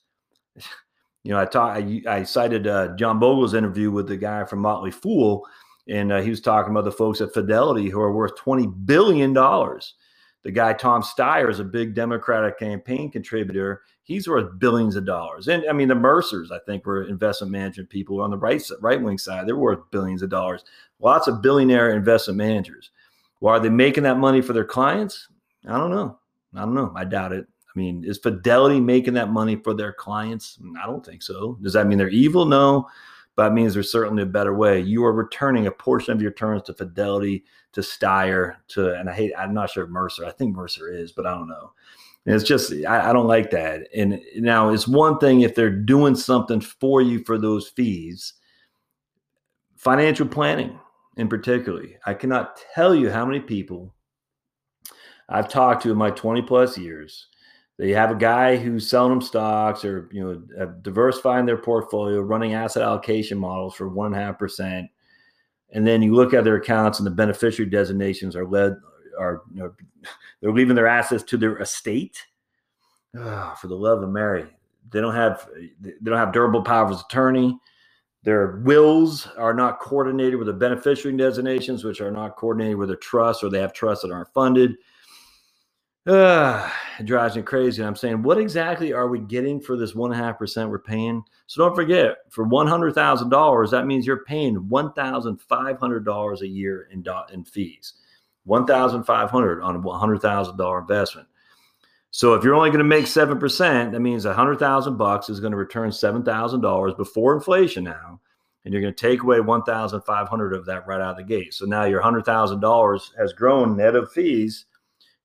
you 1.24 1.32
know, 1.32 1.38
I 1.38 1.44
talked, 1.44 1.80
I, 1.80 2.02
I 2.08 2.22
cited 2.22 2.66
uh, 2.66 2.96
John 2.96 3.18
Bogle's 3.18 3.54
interview 3.54 3.90
with 3.90 4.08
the 4.08 4.16
guy 4.16 4.44
from 4.44 4.60
Motley 4.60 4.90
Fool, 4.90 5.46
and 5.88 6.12
uh, 6.12 6.20
he 6.20 6.30
was 6.30 6.40
talking 6.40 6.70
about 6.70 6.84
the 6.84 6.92
folks 6.92 7.20
at 7.20 7.34
Fidelity 7.34 7.88
who 7.88 8.00
are 8.00 8.12
worth 8.12 8.36
twenty 8.36 8.66
billion 8.66 9.32
dollars. 9.32 9.94
The 10.42 10.50
guy 10.50 10.72
Tom 10.72 11.02
Steyer 11.02 11.50
is 11.50 11.60
a 11.60 11.64
big 11.64 11.94
Democratic 11.94 12.58
campaign 12.58 13.10
contributor. 13.10 13.82
He's 14.02 14.26
worth 14.26 14.58
billions 14.58 14.96
of 14.96 15.04
dollars. 15.04 15.48
And 15.48 15.64
I 15.68 15.72
mean, 15.72 15.88
the 15.88 15.94
Mercers, 15.94 16.50
I 16.50 16.58
think, 16.66 16.86
were 16.86 17.04
investment 17.04 17.52
management 17.52 17.90
people 17.90 18.20
on 18.20 18.30
the 18.30 18.38
right 18.38 18.62
right 18.80 19.00
wing 19.00 19.18
side. 19.18 19.46
They're 19.46 19.56
worth 19.56 19.90
billions 19.90 20.22
of 20.22 20.30
dollars. 20.30 20.64
Lots 20.98 21.28
of 21.28 21.42
billionaire 21.42 21.94
investment 21.94 22.38
managers. 22.38 22.90
Well, 23.40 23.54
are 23.54 23.60
they 23.60 23.68
making 23.70 24.04
that 24.04 24.18
money 24.18 24.40
for 24.40 24.52
their 24.52 24.64
clients? 24.64 25.28
I 25.68 25.76
don't 25.76 25.90
know. 25.90 26.18
I 26.54 26.60
don't 26.60 26.74
know. 26.74 26.92
I 26.96 27.04
doubt 27.04 27.32
it. 27.32 27.46
I 27.74 27.78
mean, 27.78 28.02
is 28.04 28.18
Fidelity 28.18 28.80
making 28.80 29.14
that 29.14 29.30
money 29.30 29.56
for 29.56 29.74
their 29.74 29.92
clients? 29.92 30.58
I 30.82 30.86
don't 30.86 31.04
think 31.04 31.22
so. 31.22 31.56
Does 31.62 31.74
that 31.74 31.86
mean 31.86 31.98
they're 31.98 32.08
evil? 32.08 32.44
No, 32.44 32.88
but 33.36 33.50
it 33.50 33.54
means 33.54 33.74
there's 33.74 33.92
certainly 33.92 34.22
a 34.22 34.26
better 34.26 34.54
way. 34.54 34.80
You 34.80 35.04
are 35.04 35.12
returning 35.12 35.66
a 35.66 35.70
portion 35.70 36.12
of 36.12 36.20
your 36.20 36.30
returns 36.30 36.62
to 36.64 36.74
Fidelity, 36.74 37.44
to 37.72 37.80
Steyer, 37.80 38.56
to, 38.68 38.94
and 38.94 39.08
I 39.08 39.14
hate, 39.14 39.32
I'm 39.38 39.54
not 39.54 39.70
sure 39.70 39.86
Mercer. 39.86 40.26
I 40.26 40.32
think 40.32 40.54
Mercer 40.54 40.92
is, 40.92 41.12
but 41.12 41.26
I 41.26 41.30
don't 41.30 41.48
know. 41.48 41.72
And 42.26 42.34
it's 42.34 42.44
just, 42.44 42.72
I, 42.86 43.10
I 43.10 43.12
don't 43.12 43.26
like 43.26 43.50
that. 43.52 43.88
And 43.94 44.20
now 44.36 44.70
it's 44.70 44.86
one 44.86 45.18
thing 45.18 45.40
if 45.40 45.54
they're 45.54 45.70
doing 45.70 46.14
something 46.14 46.60
for 46.60 47.00
you 47.00 47.24
for 47.24 47.38
those 47.38 47.68
fees, 47.68 48.34
financial 49.76 50.26
planning 50.26 50.78
in 51.16 51.28
particularly. 51.28 51.96
I 52.04 52.14
cannot 52.14 52.60
tell 52.74 52.94
you 52.94 53.10
how 53.10 53.24
many 53.24 53.40
people 53.40 53.94
I've 55.28 55.48
talked 55.48 55.82
to 55.84 55.92
in 55.92 55.96
my 55.96 56.10
20 56.10 56.42
plus 56.42 56.76
years. 56.76 57.28
They 57.80 57.92
have 57.92 58.10
a 58.10 58.14
guy 58.14 58.58
who's 58.58 58.90
selling 58.90 59.08
them 59.08 59.22
stocks 59.22 59.86
or 59.86 60.10
you 60.12 60.22
know 60.22 60.66
diversifying 60.82 61.46
their 61.46 61.56
portfolio, 61.56 62.20
running 62.20 62.52
asset 62.52 62.82
allocation 62.82 63.38
models 63.38 63.74
for 63.74 63.88
one 63.88 64.12
and 64.12 64.16
a 64.16 64.18
half 64.18 64.38
percent, 64.38 64.90
and 65.70 65.86
then 65.86 66.02
you 66.02 66.14
look 66.14 66.34
at 66.34 66.44
their 66.44 66.56
accounts 66.56 66.98
and 66.98 67.06
the 67.06 67.10
beneficiary 67.10 67.70
designations 67.70 68.36
are 68.36 68.46
led 68.46 68.76
are 69.18 69.44
you 69.54 69.62
know, 69.62 69.72
they're 70.42 70.52
leaving 70.52 70.76
their 70.76 70.86
assets 70.86 71.22
to 71.22 71.38
their 71.38 71.56
estate. 71.56 72.22
Oh, 73.16 73.54
for 73.58 73.68
the 73.68 73.76
love 73.76 74.02
of 74.02 74.10
Mary, 74.10 74.44
they 74.90 75.00
don't 75.00 75.14
have 75.14 75.48
they 75.80 75.94
don't 76.02 76.18
have 76.18 76.34
durable 76.34 76.62
powers 76.62 76.96
of 76.96 77.04
attorney. 77.08 77.58
Their 78.24 78.58
wills 78.58 79.26
are 79.38 79.54
not 79.54 79.80
coordinated 79.80 80.38
with 80.38 80.48
the 80.48 80.52
beneficiary 80.52 81.16
designations, 81.16 81.82
which 81.82 82.02
are 82.02 82.10
not 82.10 82.36
coordinated 82.36 82.76
with 82.76 82.90
their 82.90 82.98
trust, 82.98 83.42
or 83.42 83.48
they 83.48 83.58
have 83.58 83.72
trusts 83.72 84.04
that 84.04 84.12
aren't 84.12 84.34
funded. 84.34 84.76
Uh, 86.06 86.70
it 86.98 87.04
drives 87.04 87.36
me 87.36 87.42
crazy. 87.42 87.84
I'm 87.84 87.94
saying, 87.94 88.22
what 88.22 88.38
exactly 88.38 88.92
are 88.92 89.08
we 89.08 89.20
getting 89.20 89.60
for 89.60 89.76
this 89.76 89.94
one 89.94 90.12
and 90.12 90.20
a 90.20 90.24
half 90.24 90.38
percent 90.38 90.70
we're 90.70 90.78
paying? 90.78 91.22
So 91.46 91.62
don't 91.62 91.74
forget, 91.74 92.16
for 92.30 92.44
one 92.44 92.66
hundred 92.66 92.94
thousand 92.94 93.28
dollars, 93.28 93.70
that 93.70 93.86
means 93.86 94.06
you're 94.06 94.24
paying 94.24 94.56
one 94.68 94.92
thousand 94.94 95.40
five 95.42 95.78
hundred 95.78 96.06
dollars 96.06 96.40
a 96.40 96.48
year 96.48 96.88
in 96.90 97.02
dot 97.02 97.32
in 97.32 97.44
fees. 97.44 97.94
One 98.44 98.66
thousand 98.66 99.04
five 99.04 99.30
hundred 99.30 99.62
on 99.62 99.76
a 99.76 99.78
one 99.78 100.00
hundred 100.00 100.22
thousand 100.22 100.56
dollar 100.56 100.80
investment. 100.80 101.28
So 102.12 102.34
if 102.34 102.42
you're 102.42 102.54
only 102.54 102.70
going 102.70 102.78
to 102.78 102.84
make 102.84 103.06
seven 103.06 103.38
percent, 103.38 103.92
that 103.92 104.00
means 104.00 104.24
a 104.24 104.34
hundred 104.34 104.58
thousand 104.58 104.96
bucks 104.96 105.28
is 105.28 105.38
going 105.38 105.52
to 105.52 105.58
return 105.58 105.92
seven 105.92 106.24
thousand 106.24 106.62
dollars 106.62 106.94
before 106.94 107.34
inflation 107.34 107.84
now, 107.84 108.18
and 108.64 108.72
you're 108.72 108.82
going 108.82 108.94
to 108.94 109.08
take 109.08 109.22
away 109.22 109.40
one 109.40 109.62
thousand 109.64 110.00
five 110.00 110.28
hundred 110.28 110.54
of 110.54 110.64
that 110.64 110.86
right 110.86 111.02
out 111.02 111.10
of 111.10 111.16
the 111.18 111.22
gate. 111.24 111.52
So 111.52 111.66
now 111.66 111.84
your 111.84 112.00
hundred 112.00 112.24
thousand 112.24 112.60
dollars 112.60 113.12
has 113.18 113.34
grown 113.34 113.76
net 113.76 113.94
of 113.96 114.10
fees 114.10 114.64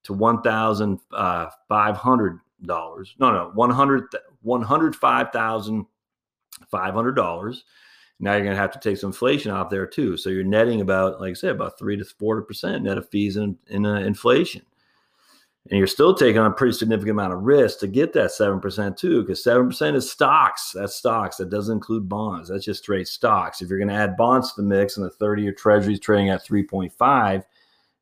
to 0.05 0.13
one 0.13 0.41
thousand 0.41 0.99
uh, 1.11 1.47
five 1.67 1.97
hundred 1.97 2.39
dollars. 2.65 3.15
No, 3.19 3.31
no, 3.31 3.51
one 3.53 3.69
hundred 3.69 4.05
one 4.41 4.61
hundred 4.61 4.95
five 4.95 5.31
thousand 5.31 5.85
five 6.69 6.93
hundred 6.93 7.13
dollars. 7.13 7.65
Now 8.19 8.33
you're 8.33 8.43
going 8.43 8.55
to 8.55 8.61
have 8.61 8.71
to 8.71 8.79
take 8.79 8.97
some 8.97 9.09
inflation 9.09 9.51
out 9.51 9.69
there 9.69 9.85
too. 9.85 10.15
So 10.15 10.29
you're 10.29 10.45
netting 10.45 10.79
about, 10.79 11.19
like 11.19 11.31
I 11.31 11.33
said, 11.33 11.51
about 11.51 11.77
three 11.77 11.97
to 11.97 12.05
four 12.05 12.41
percent 12.43 12.83
net 12.83 12.97
of 12.97 13.09
fees 13.09 13.35
in, 13.35 13.57
in 13.67 13.85
uh, 13.85 13.95
inflation, 13.95 14.61
and 15.69 15.77
you're 15.77 15.87
still 15.87 16.13
taking 16.13 16.39
on 16.39 16.51
a 16.51 16.55
pretty 16.55 16.73
significant 16.73 17.11
amount 17.11 17.33
of 17.33 17.41
risk 17.41 17.79
to 17.79 17.87
get 17.87 18.13
that 18.13 18.31
seven 18.31 18.59
percent 18.59 18.95
too, 18.95 19.21
because 19.21 19.43
seven 19.43 19.67
percent 19.67 19.97
is 19.97 20.09
stocks. 20.09 20.71
That's 20.73 20.95
stocks. 20.95 21.37
That 21.37 21.49
doesn't 21.49 21.77
include 21.77 22.07
bonds. 22.07 22.49
That's 22.49 22.65
just 22.65 22.83
straight 22.83 23.07
stocks. 23.07 23.61
If 23.61 23.69
you're 23.69 23.79
going 23.79 23.89
to 23.89 23.95
add 23.95 24.15
bonds 24.15 24.53
to 24.53 24.61
the 24.61 24.67
mix, 24.67 24.97
and 24.97 25.05
the 25.05 25.25
30-year 25.25 25.53
Treasury 25.53 25.93
is 25.93 25.99
trading 25.99 26.29
at 26.29 26.45
3.5 26.45 27.43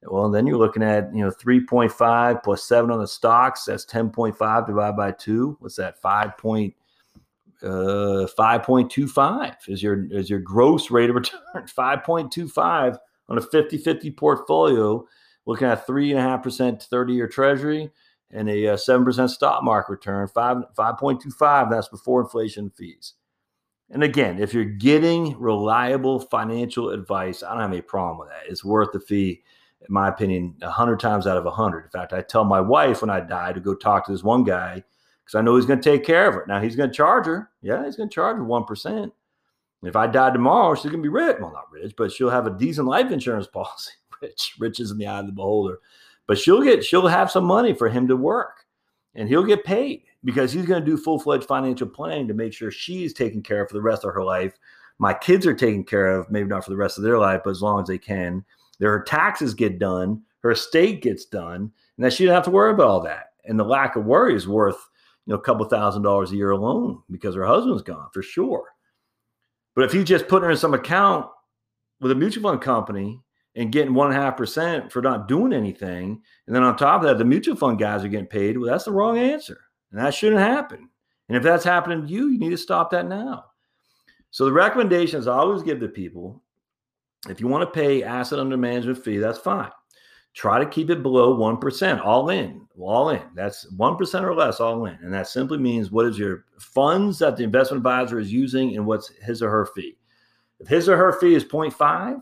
well, 0.07 0.29
then 0.29 0.47
you're 0.47 0.57
looking 0.57 0.83
at, 0.83 1.13
you 1.13 1.23
know, 1.23 1.31
3.5 1.31 2.43
plus 2.43 2.63
seven 2.63 2.91
on 2.91 2.99
the 2.99 3.07
stocks. 3.07 3.65
That's 3.65 3.85
10.5 3.85 4.67
divided 4.67 4.97
by 4.97 5.11
two. 5.11 5.57
What's 5.59 5.75
that? 5.77 6.01
5 6.01 6.37
point, 6.37 6.73
uh, 7.61 8.27
5.25 8.37 9.55
is 9.67 9.81
your, 9.81 10.05
is 10.11 10.29
your 10.29 10.39
gross 10.39 10.91
rate 10.91 11.09
of 11.09 11.15
return. 11.15 11.39
5.25 11.55 12.97
on 13.29 13.37
a 13.37 13.41
50 13.41 13.77
50 13.77 14.11
portfolio, 14.11 15.05
looking 15.45 15.67
at 15.67 15.87
3.5% 15.87 16.83
30 16.83 17.13
year 17.13 17.27
treasury 17.27 17.89
and 18.31 18.49
a 18.49 18.69
uh, 18.69 18.75
7% 18.75 19.29
stock 19.29 19.63
market 19.63 19.91
return, 19.91 20.27
5, 20.27 20.57
5.25. 20.77 21.69
That's 21.69 21.87
before 21.87 22.21
inflation 22.21 22.71
fees. 22.71 23.13
And 23.89 24.03
again, 24.03 24.39
if 24.41 24.53
you're 24.53 24.65
getting 24.65 25.37
reliable 25.39 26.19
financial 26.19 26.89
advice, 26.89 27.43
I 27.43 27.51
don't 27.51 27.61
have 27.61 27.71
any 27.71 27.81
problem 27.81 28.17
with 28.17 28.29
that. 28.29 28.49
It's 28.49 28.65
worth 28.65 28.91
the 28.91 28.99
fee 28.99 29.43
in 29.87 29.93
my 29.93 30.07
opinion, 30.07 30.55
a 30.61 30.69
hundred 30.69 30.99
times 30.99 31.27
out 31.27 31.37
of 31.37 31.45
a 31.45 31.51
hundred. 31.51 31.83
In 31.83 31.89
fact, 31.89 32.13
I 32.13 32.21
tell 32.21 32.45
my 32.45 32.61
wife 32.61 33.01
when 33.01 33.09
I 33.09 33.19
die 33.19 33.53
to 33.53 33.59
go 33.59 33.75
talk 33.75 34.05
to 34.05 34.11
this 34.11 34.23
one 34.23 34.43
guy 34.43 34.83
because 35.23 35.35
I 35.35 35.41
know 35.41 35.55
he's 35.55 35.65
going 35.65 35.81
to 35.81 35.89
take 35.89 36.05
care 36.05 36.27
of 36.27 36.35
her. 36.35 36.45
Now 36.47 36.61
he's 36.61 36.75
going 36.75 36.89
to 36.89 36.95
charge 36.95 37.25
her. 37.25 37.49
Yeah, 37.61 37.85
he's 37.85 37.95
going 37.95 38.09
to 38.09 38.13
charge 38.13 38.37
her 38.37 38.43
one 38.43 38.65
percent. 38.65 39.13
If 39.83 39.95
I 39.95 40.07
die 40.07 40.31
tomorrow, 40.31 40.75
she's 40.75 40.91
going 40.91 41.03
to 41.03 41.09
be 41.09 41.09
rich. 41.09 41.37
Well, 41.39 41.51
not 41.51 41.71
rich, 41.71 41.93
but 41.97 42.11
she'll 42.11 42.29
have 42.29 42.47
a 42.47 42.57
decent 42.57 42.87
life 42.87 43.11
insurance 43.11 43.47
policy. 43.53 43.91
Rich, 44.21 44.55
rich 44.59 44.79
is 44.79 44.91
in 44.91 44.97
the 44.97 45.07
eye 45.07 45.19
of 45.19 45.25
the 45.25 45.33
beholder. 45.33 45.79
But 46.27 46.37
she'll 46.37 46.61
get, 46.61 46.85
she'll 46.85 47.07
have 47.07 47.29
some 47.29 47.43
money 47.43 47.73
for 47.73 47.89
him 47.89 48.07
to 48.07 48.15
work, 48.15 48.65
and 49.13 49.27
he'll 49.27 49.43
get 49.43 49.65
paid 49.65 50.03
because 50.23 50.53
he's 50.53 50.65
going 50.65 50.81
to 50.81 50.89
do 50.89 50.95
full 50.95 51.19
fledged 51.19 51.43
financial 51.43 51.87
planning 51.87 52.29
to 52.29 52.33
make 52.33 52.53
sure 52.53 52.71
she's 52.71 53.13
taken 53.13 53.41
care 53.41 53.63
of 53.63 53.69
for 53.69 53.73
the 53.73 53.81
rest 53.81 54.05
of 54.05 54.13
her 54.13 54.23
life. 54.23 54.57
My 54.99 55.13
kids 55.13 55.45
are 55.45 55.53
taken 55.53 55.83
care 55.83 56.07
of, 56.07 56.31
maybe 56.31 56.47
not 56.47 56.63
for 56.63 56.69
the 56.69 56.77
rest 56.77 56.97
of 56.97 57.03
their 57.03 57.19
life, 57.19 57.41
but 57.43 57.49
as 57.49 57.61
long 57.61 57.81
as 57.81 57.87
they 57.89 57.97
can 57.97 58.45
her 58.79 59.03
taxes 59.03 59.53
get 59.53 59.79
done, 59.79 60.21
her 60.41 60.51
estate 60.51 61.01
gets 61.01 61.25
done, 61.25 61.71
and 61.97 62.05
that 62.05 62.13
she 62.13 62.23
didn't 62.23 62.35
have 62.35 62.45
to 62.45 62.51
worry 62.51 62.71
about 62.71 62.87
all 62.87 63.01
that. 63.01 63.33
And 63.45 63.59
the 63.59 63.63
lack 63.63 63.95
of 63.95 64.05
worry 64.05 64.35
is 64.35 64.47
worth, 64.47 64.77
you 65.25 65.33
know, 65.33 65.39
a 65.39 65.41
couple 65.41 65.65
thousand 65.65 66.01
dollars 66.01 66.31
a 66.31 66.35
year 66.35 66.51
alone 66.51 67.01
because 67.11 67.35
her 67.35 67.45
husband's 67.45 67.81
gone 67.81 68.09
for 68.13 68.21
sure. 68.21 68.65
But 69.75 69.85
if 69.85 69.93
you 69.93 70.03
just 70.03 70.27
put 70.27 70.43
her 70.43 70.51
in 70.51 70.57
some 70.57 70.73
account 70.73 71.27
with 71.99 72.11
a 72.11 72.15
mutual 72.15 72.43
fund 72.43 72.61
company 72.61 73.19
and 73.55 73.71
getting 73.71 73.93
one 73.93 74.11
and 74.11 74.17
a 74.17 74.21
half 74.21 74.37
percent 74.37 74.91
for 74.91 75.01
not 75.01 75.27
doing 75.27 75.53
anything, 75.53 76.21
and 76.47 76.55
then 76.55 76.63
on 76.63 76.75
top 76.75 77.01
of 77.01 77.07
that, 77.07 77.17
the 77.17 77.25
mutual 77.25 77.55
fund 77.55 77.79
guys 77.79 78.03
are 78.03 78.09
getting 78.09 78.27
paid, 78.27 78.57
well, 78.57 78.69
that's 78.69 78.85
the 78.85 78.91
wrong 78.91 79.17
answer. 79.17 79.61
And 79.91 79.99
that 79.99 80.13
shouldn't 80.13 80.41
happen. 80.41 80.89
And 81.27 81.37
if 81.37 81.43
that's 81.43 81.63
happening 81.63 82.01
to 82.01 82.07
you, 82.07 82.29
you 82.29 82.39
need 82.39 82.49
to 82.49 82.57
stop 82.57 82.91
that 82.91 83.07
now. 83.07 83.45
So 84.31 84.45
the 84.45 84.51
recommendations 84.51 85.27
I 85.27 85.37
always 85.37 85.63
give 85.63 85.79
to 85.79 85.87
people 85.87 86.41
if 87.29 87.39
you 87.39 87.47
want 87.47 87.61
to 87.61 87.79
pay 87.79 88.03
asset 88.03 88.39
under 88.39 88.57
management 88.57 89.03
fee, 89.03 89.17
that's 89.17 89.39
fine. 89.39 89.71
Try 90.33 90.59
to 90.59 90.69
keep 90.69 90.89
it 90.89 91.03
below 91.03 91.37
1%, 91.37 92.03
all 92.03 92.29
in, 92.31 92.67
all 92.77 93.09
in. 93.09 93.21
That's 93.35 93.71
1% 93.73 94.23
or 94.23 94.33
less, 94.33 94.59
all 94.59 94.85
in. 94.87 94.97
And 95.01 95.13
that 95.13 95.27
simply 95.27 95.59
means 95.59 95.91
what 95.91 96.07
is 96.07 96.17
your 96.17 96.45
funds 96.59 97.19
that 97.19 97.37
the 97.37 97.43
investment 97.43 97.79
advisor 97.79 98.19
is 98.19 98.33
using 98.33 98.75
and 98.75 98.85
what's 98.85 99.09
his 99.21 99.43
or 99.43 99.51
her 99.51 99.67
fee. 99.67 99.95
If 100.59 100.67
his 100.67 100.89
or 100.89 100.97
her 100.97 101.13
fee 101.19 101.35
is 101.35 101.45
0.5 101.45 102.21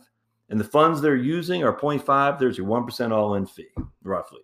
and 0.50 0.60
the 0.60 0.66
funds 0.66 1.00
they're 1.00 1.16
using 1.16 1.64
are 1.64 1.74
0.5, 1.74 2.38
there's 2.38 2.58
your 2.58 2.68
1% 2.68 3.12
all 3.12 3.36
in 3.36 3.46
fee, 3.46 3.70
roughly. 4.04 4.42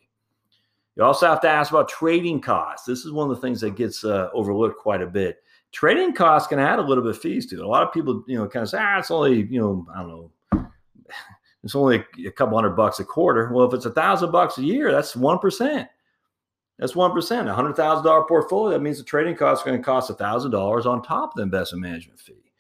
You 0.96 1.04
also 1.04 1.28
have 1.28 1.42
to 1.42 1.50
ask 1.50 1.70
about 1.70 1.90
trading 1.90 2.40
costs. 2.40 2.86
This 2.86 3.06
is 3.06 3.12
one 3.12 3.30
of 3.30 3.36
the 3.36 3.42
things 3.42 3.60
that 3.62 3.76
gets 3.76 4.04
uh, 4.04 4.30
overlooked 4.34 4.80
quite 4.80 5.02
a 5.02 5.08
bit. 5.08 5.44
Trading 5.72 6.14
costs 6.14 6.48
can 6.48 6.58
add 6.58 6.80
a 6.80 6.82
little 6.82 7.04
bit 7.04 7.12
of 7.12 7.22
fees 7.22 7.46
to 7.48 7.58
it. 7.58 7.64
A 7.64 7.68
lot 7.68 7.84
of 7.84 7.94
people, 7.94 8.24
you 8.28 8.38
know, 8.38 8.48
kind 8.48 8.64
of 8.64 8.70
say, 8.70 8.80
ah, 8.80 8.98
it's 8.98 9.12
only, 9.12 9.44
you 9.44 9.60
know, 9.60 9.86
I 9.94 10.00
don't 10.00 10.10
know, 10.10 10.32
it's 11.68 11.76
only 11.76 12.04
a 12.26 12.32
couple 12.32 12.58
hundred 12.58 12.76
bucks 12.76 13.00
a 13.00 13.06
quarter. 13.06 13.52
Well, 13.54 13.68
if 13.68 13.74
it's 13.74 13.86
a 13.86 13.92
thousand 13.92 14.32
bucks 14.32 14.58
a 14.58 14.64
year, 14.64 14.92
that's 14.92 15.16
one 15.16 15.40
percent. 15.40 15.88
That's 16.80 16.96
one 16.96 17.12
percent. 17.12 17.50
A 17.50 17.54
hundred 17.54 17.76
thousand 17.76 18.06
dollar 18.06 18.26
portfolio. 18.26 18.72
That 18.72 18.84
means 18.84 18.98
the 18.98 19.04
trading 19.04 19.36
cost 19.36 19.62
is 19.62 19.66
going 19.66 19.78
to 19.78 19.84
cost 19.84 20.10
a 20.10 20.14
thousand 20.14 20.52
dollars 20.52 20.86
on 20.86 21.02
top 21.02 21.32
of 21.32 21.36
the 21.36 21.44
investment 21.44 21.82
management 21.84 22.20
fee. 22.20 22.52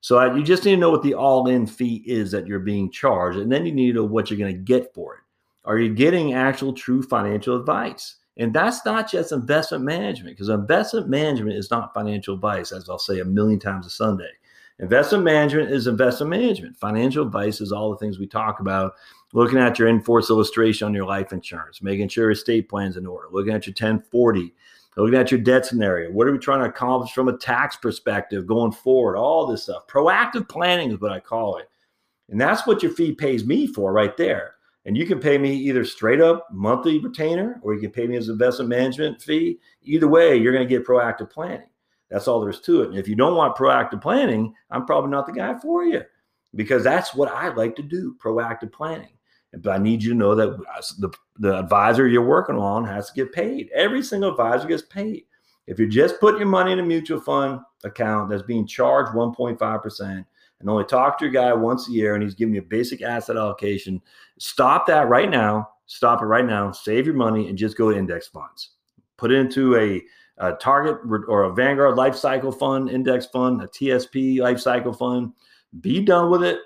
So 0.00 0.34
you 0.34 0.42
just 0.42 0.64
need 0.64 0.72
to 0.72 0.76
know 0.76 0.90
what 0.90 1.02
the 1.02 1.14
all-in 1.14 1.66
fee 1.66 2.02
is 2.06 2.30
that 2.32 2.46
you're 2.46 2.58
being 2.58 2.90
charged, 2.90 3.38
and 3.38 3.50
then 3.50 3.64
you 3.64 3.72
need 3.72 3.92
to 3.92 4.00
know 4.00 4.04
what 4.04 4.30
you're 4.30 4.38
going 4.38 4.54
to 4.54 4.58
get 4.58 4.92
for 4.92 5.14
it. 5.14 5.20
Are 5.64 5.78
you 5.78 5.94
getting 5.94 6.34
actual, 6.34 6.74
true 6.74 7.02
financial 7.02 7.56
advice? 7.58 8.16
And 8.36 8.52
that's 8.52 8.84
not 8.84 9.10
just 9.10 9.32
investment 9.32 9.82
management, 9.82 10.36
because 10.36 10.50
investment 10.50 11.08
management 11.08 11.56
is 11.56 11.70
not 11.70 11.94
financial 11.94 12.34
advice, 12.34 12.70
as 12.70 12.90
I'll 12.90 12.98
say 12.98 13.20
a 13.20 13.24
million 13.24 13.58
times 13.58 13.86
a 13.86 13.90
Sunday. 13.90 14.30
Investment 14.80 15.22
management 15.22 15.70
is 15.70 15.86
investment 15.86 16.30
management. 16.30 16.76
Financial 16.76 17.24
advice 17.24 17.60
is 17.60 17.70
all 17.70 17.90
the 17.90 17.96
things 17.96 18.18
we 18.18 18.26
talk 18.26 18.58
about. 18.58 18.94
Looking 19.32 19.58
at 19.58 19.78
your 19.78 19.88
in-force 19.88 20.30
illustration 20.30 20.86
on 20.86 20.94
your 20.94 21.06
life 21.06 21.32
insurance, 21.32 21.80
making 21.80 22.08
sure 22.08 22.24
your 22.24 22.32
estate 22.32 22.68
plan's 22.68 22.96
in 22.96 23.06
order, 23.06 23.28
looking 23.30 23.52
at 23.52 23.66
your 23.66 23.72
1040, 23.72 24.52
looking 24.96 25.18
at 25.18 25.30
your 25.30 25.40
debt 25.40 25.64
scenario. 25.64 26.10
What 26.10 26.26
are 26.26 26.32
we 26.32 26.38
trying 26.38 26.60
to 26.60 26.68
accomplish 26.68 27.12
from 27.12 27.28
a 27.28 27.36
tax 27.36 27.76
perspective 27.76 28.46
going 28.46 28.72
forward? 28.72 29.16
All 29.16 29.46
this 29.46 29.64
stuff. 29.64 29.86
Proactive 29.86 30.48
planning 30.48 30.90
is 30.90 31.00
what 31.00 31.12
I 31.12 31.20
call 31.20 31.56
it. 31.58 31.68
And 32.28 32.40
that's 32.40 32.66
what 32.66 32.82
your 32.82 32.92
fee 32.92 33.12
pays 33.12 33.44
me 33.44 33.66
for 33.66 33.92
right 33.92 34.16
there. 34.16 34.54
And 34.86 34.96
you 34.96 35.06
can 35.06 35.20
pay 35.20 35.38
me 35.38 35.54
either 35.54 35.84
straight 35.84 36.20
up 36.20 36.48
monthly 36.52 36.98
retainer 36.98 37.60
or 37.62 37.74
you 37.74 37.80
can 37.80 37.90
pay 37.90 38.06
me 38.06 38.16
as 38.16 38.28
investment 38.28 38.68
management 38.68 39.22
fee. 39.22 39.58
Either 39.82 40.08
way, 40.08 40.36
you're 40.36 40.52
going 40.52 40.66
to 40.66 40.74
get 40.74 40.86
proactive 40.86 41.30
planning. 41.30 41.68
That's 42.10 42.28
all 42.28 42.40
there 42.40 42.50
is 42.50 42.60
to 42.60 42.82
it. 42.82 42.90
And 42.90 42.98
if 42.98 43.08
you 43.08 43.14
don't 43.14 43.36
want 43.36 43.56
proactive 43.56 44.00
planning, 44.00 44.54
I'm 44.70 44.86
probably 44.86 45.10
not 45.10 45.26
the 45.26 45.32
guy 45.32 45.58
for 45.58 45.84
you 45.84 46.02
because 46.54 46.84
that's 46.84 47.14
what 47.14 47.30
I 47.30 47.48
like 47.48 47.74
to 47.76 47.82
do 47.82 48.16
proactive 48.22 48.72
planning. 48.72 49.10
But 49.58 49.70
I 49.70 49.78
need 49.78 50.02
you 50.02 50.10
to 50.10 50.18
know 50.18 50.34
that 50.34 50.58
the, 50.98 51.10
the 51.38 51.58
advisor 51.58 52.08
you're 52.08 52.24
working 52.24 52.56
on 52.56 52.84
has 52.84 53.08
to 53.08 53.14
get 53.14 53.32
paid. 53.32 53.70
Every 53.74 54.02
single 54.02 54.30
advisor 54.30 54.66
gets 54.66 54.82
paid. 54.82 55.24
If 55.66 55.78
you're 55.78 55.88
just 55.88 56.20
putting 56.20 56.40
your 56.40 56.48
money 56.48 56.72
in 56.72 56.80
a 56.80 56.84
mutual 56.84 57.20
fund 57.20 57.60
account 57.84 58.30
that's 58.30 58.42
being 58.42 58.66
charged 58.66 59.12
1.5%, 59.12 60.24
and 60.64 60.70
only 60.70 60.84
talk 60.84 61.18
to 61.18 61.26
your 61.26 61.32
guy 61.32 61.52
once 61.52 61.88
a 61.88 61.92
year 61.92 62.14
and 62.14 62.22
he's 62.22 62.34
giving 62.34 62.54
you 62.54 62.62
a 62.62 62.64
basic 62.64 63.02
asset 63.02 63.36
allocation, 63.36 64.00
stop 64.38 64.86
that 64.86 65.08
right 65.08 65.30
now. 65.30 65.68
Stop 65.86 66.22
it 66.22 66.24
right 66.24 66.46
now. 66.46 66.72
Save 66.72 67.04
your 67.04 67.14
money 67.14 67.50
and 67.50 67.58
just 67.58 67.76
go 67.76 67.90
to 67.90 67.98
index 67.98 68.28
funds. 68.28 68.70
Put 69.18 69.30
it 69.30 69.36
into 69.36 69.76
a, 69.76 70.02
a 70.38 70.52
Target 70.52 70.98
or 71.28 71.44
a 71.44 71.54
Vanguard 71.54 71.96
Life 71.96 72.16
Cycle 72.16 72.52
Fund, 72.52 72.90
index 72.90 73.26
fund, 73.26 73.62
a 73.62 73.66
TSP 73.66 74.40
Life 74.40 74.60
Cycle 74.60 74.92
Fund. 74.92 75.32
Be 75.80 76.00
done 76.00 76.30
with 76.30 76.42
it 76.42 76.60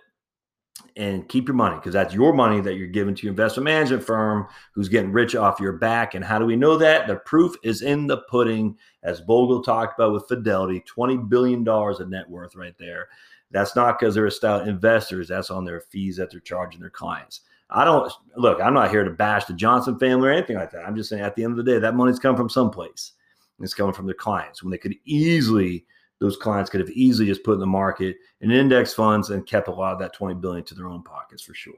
and 0.97 1.29
keep 1.29 1.49
your 1.49 1.55
money 1.55 1.77
because 1.77 1.93
that's 1.93 2.15
your 2.15 2.33
money 2.33 2.61
that 2.61 2.75
you're 2.75 2.89
giving 2.89 3.15
to 3.15 3.23
your 3.23 3.33
investment 3.33 3.65
management 3.65 4.03
firm 4.03 4.47
who's 4.73 4.89
getting 4.89 5.13
rich 5.13 5.35
off 5.35 5.61
your 5.61 5.75
back. 5.75 6.15
And 6.15 6.25
how 6.25 6.39
do 6.39 6.45
we 6.45 6.57
know 6.57 6.77
that? 6.77 7.07
The 7.07 7.17
proof 7.17 7.55
is 7.63 7.83
in 7.83 8.07
the 8.07 8.19
pudding, 8.29 8.77
as 9.03 9.21
Bogle 9.21 9.63
talked 9.63 9.99
about 9.99 10.13
with 10.13 10.29
Fidelity, 10.29 10.83
$20 10.95 11.29
billion 11.29 11.67
of 11.67 12.09
net 12.09 12.29
worth 12.29 12.57
right 12.57 12.75
there. 12.79 13.09
That's 13.51 13.75
not 13.75 13.99
because 13.99 14.15
they're 14.15 14.27
a 14.27 14.31
stout 14.31 14.69
investors. 14.69 15.29
That's 15.29 15.51
on 15.51 15.65
their 15.65 15.81
fees 15.81 16.17
that 16.17 16.31
they're 16.31 16.41
charging 16.41 16.81
their 16.81 16.91
clients. 16.91 17.43
I 17.71 17.85
don't 17.85 18.11
look, 18.37 18.61
I'm 18.61 18.75
not 18.75 18.91
here 18.91 19.05
to 19.05 19.11
bash 19.11 19.45
the 19.45 19.53
Johnson 19.53 19.99
family 19.99 20.29
or 20.29 20.33
anything 20.33 20.57
like 20.57 20.71
that. 20.71 20.87
I'm 20.87 20.97
just 20.97 21.11
saying 21.11 21.23
at 21.23 21.37
the 21.37 21.45
end 21.45 21.59
of 21.59 21.65
the 21.65 21.71
day, 21.71 21.79
that 21.79 21.95
money's 21.95 22.19
come 22.19 22.37
from 22.37 22.49
someplace. 22.49 23.13
It's 23.61 23.75
coming 23.75 23.95
from 23.95 24.07
their 24.07 24.15
clients 24.15 24.63
when 24.63 24.71
they 24.71 24.79
could 24.79 24.95
easily, 25.05 25.85
those 26.21 26.37
clients 26.37 26.71
could 26.71 26.81
have 26.81 26.91
easily 26.91 27.27
just 27.27 27.45
put 27.45 27.55
in 27.55 27.61
the 27.61 27.67
market 27.67 28.17
in 28.41 28.51
index 28.51 28.95
funds 28.95 29.31
and 29.31 29.47
kept 29.47 29.69
a 29.69 29.73
lot 29.73 29.93
of 29.93 29.99
that 29.99 30.13
20 30.13 30.37
billion 30.37 30.65
to 30.65 30.75
their 30.75 30.89
own 30.89 31.03
pockets 31.03 31.43
for 31.43 31.55
sure. 31.55 31.75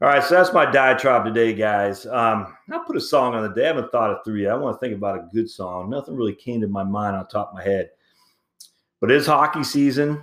All 0.00 0.08
right, 0.08 0.22
so 0.22 0.36
that's 0.36 0.52
my 0.52 0.64
diatribe 0.64 1.24
today, 1.24 1.52
guys. 1.52 2.06
Um, 2.06 2.54
I'll 2.72 2.84
put 2.84 2.96
a 2.96 3.00
song 3.00 3.34
on 3.34 3.42
the 3.42 3.48
day. 3.48 3.64
I 3.64 3.68
haven't 3.68 3.90
thought 3.90 4.12
it 4.12 4.18
through 4.24 4.36
yet. 4.36 4.52
I 4.52 4.56
want 4.56 4.76
to 4.76 4.80
think 4.80 4.96
about 4.96 5.18
a 5.18 5.28
good 5.34 5.50
song. 5.50 5.90
Nothing 5.90 6.14
really 6.14 6.36
came 6.36 6.60
to 6.60 6.68
my 6.68 6.84
mind 6.84 7.16
on 7.16 7.26
top 7.26 7.48
of 7.48 7.56
my 7.56 7.64
head. 7.64 7.90
But 9.00 9.10
it's 9.10 9.26
hockey 9.26 9.64
season. 9.64 10.22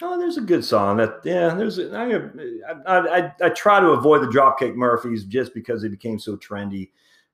Oh, 0.00 0.18
there's 0.18 0.36
a 0.36 0.40
good 0.40 0.64
song. 0.64 0.96
That 0.96 1.20
yeah, 1.24 1.54
there's. 1.54 1.78
A, 1.78 1.96
I, 1.96 2.92
I, 2.92 3.18
I, 3.18 3.32
I 3.40 3.48
try 3.50 3.78
to 3.78 3.90
avoid 3.90 4.20
the 4.22 4.26
Dropkick 4.26 4.74
Murphys 4.74 5.24
just 5.24 5.54
because 5.54 5.80
they 5.80 5.88
became 5.88 6.18
so 6.18 6.36
trendy. 6.36 6.90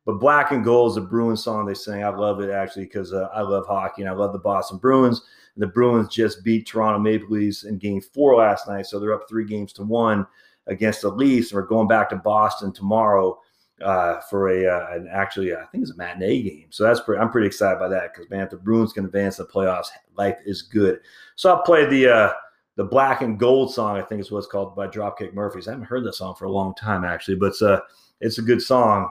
But 0.09 0.21
Black 0.21 0.53
and 0.53 0.65
Gold 0.65 0.93
is 0.93 0.97
a 0.97 1.03
Bruins 1.03 1.45
song 1.45 1.67
they 1.67 1.75
sing. 1.75 2.03
I 2.03 2.09
love 2.09 2.41
it 2.41 2.49
actually 2.49 2.85
because 2.85 3.13
uh, 3.13 3.29
I 3.35 3.43
love 3.43 3.67
hockey 3.67 4.01
and 4.01 4.11
I 4.11 4.15
love 4.15 4.33
the 4.33 4.39
Boston 4.39 4.79
Bruins. 4.79 5.21
And 5.55 5.63
the 5.63 5.67
Bruins 5.67 6.09
just 6.09 6.43
beat 6.43 6.67
Toronto 6.67 6.99
Maple 6.99 7.29
Leafs 7.29 7.65
in 7.65 7.77
Game 7.77 8.01
Four 8.01 8.37
last 8.37 8.67
night, 8.67 8.87
so 8.87 8.99
they're 8.99 9.13
up 9.13 9.29
three 9.29 9.45
games 9.45 9.71
to 9.75 9.83
one 9.83 10.27
against 10.67 11.03
the 11.03 11.11
Leafs. 11.11 11.51
And 11.51 11.57
we're 11.57 11.67
going 11.67 11.89
back 11.89 12.09
to 12.09 12.17
Boston 12.17 12.73
tomorrow 12.73 13.39
uh, 13.85 14.21
for 14.31 14.49
a 14.49 14.67
uh, 14.67 14.87
an 14.93 15.09
actually 15.13 15.55
I 15.55 15.67
think 15.67 15.83
it's 15.83 15.93
a 15.93 15.97
matinee 15.97 16.41
game. 16.41 16.69
So 16.71 16.85
that's 16.85 17.01
pretty. 17.01 17.21
I'm 17.21 17.31
pretty 17.31 17.49
excited 17.49 17.79
by 17.79 17.89
that 17.89 18.15
because 18.15 18.31
man, 18.31 18.45
if 18.45 18.51
the 18.51 18.57
Bruins 18.57 18.95
can 18.95 19.05
advance 19.05 19.37
the 19.37 19.45
playoffs, 19.45 19.89
life 20.17 20.39
is 20.47 20.63
good. 20.63 21.01
So 21.37 21.53
I'll 21.53 21.63
play 21.63 21.85
the. 21.85 22.09
Uh, 22.09 22.33
the 22.77 22.85
Black 22.85 23.23
and 23.23 23.41
Gold 23.41 23.75
song, 23.75 23.97
I 23.97 24.03
think 24.03 24.21
is 24.21 24.31
what's 24.31 24.47
called 24.47 24.77
by 24.77 24.87
Dropkick 24.87 25.35
Murphys. 25.35 25.67
I 25.67 25.73
haven't 25.73 25.87
heard 25.87 26.05
that 26.05 26.15
song 26.15 26.37
for 26.37 26.45
a 26.45 26.53
long 26.53 26.77
time 26.77 27.05
actually, 27.05 27.35
but 27.35 27.47
it's 27.47 27.61
a 27.61 27.83
it's 28.21 28.39
a 28.39 28.43
good 28.43 28.63
song. 28.63 29.11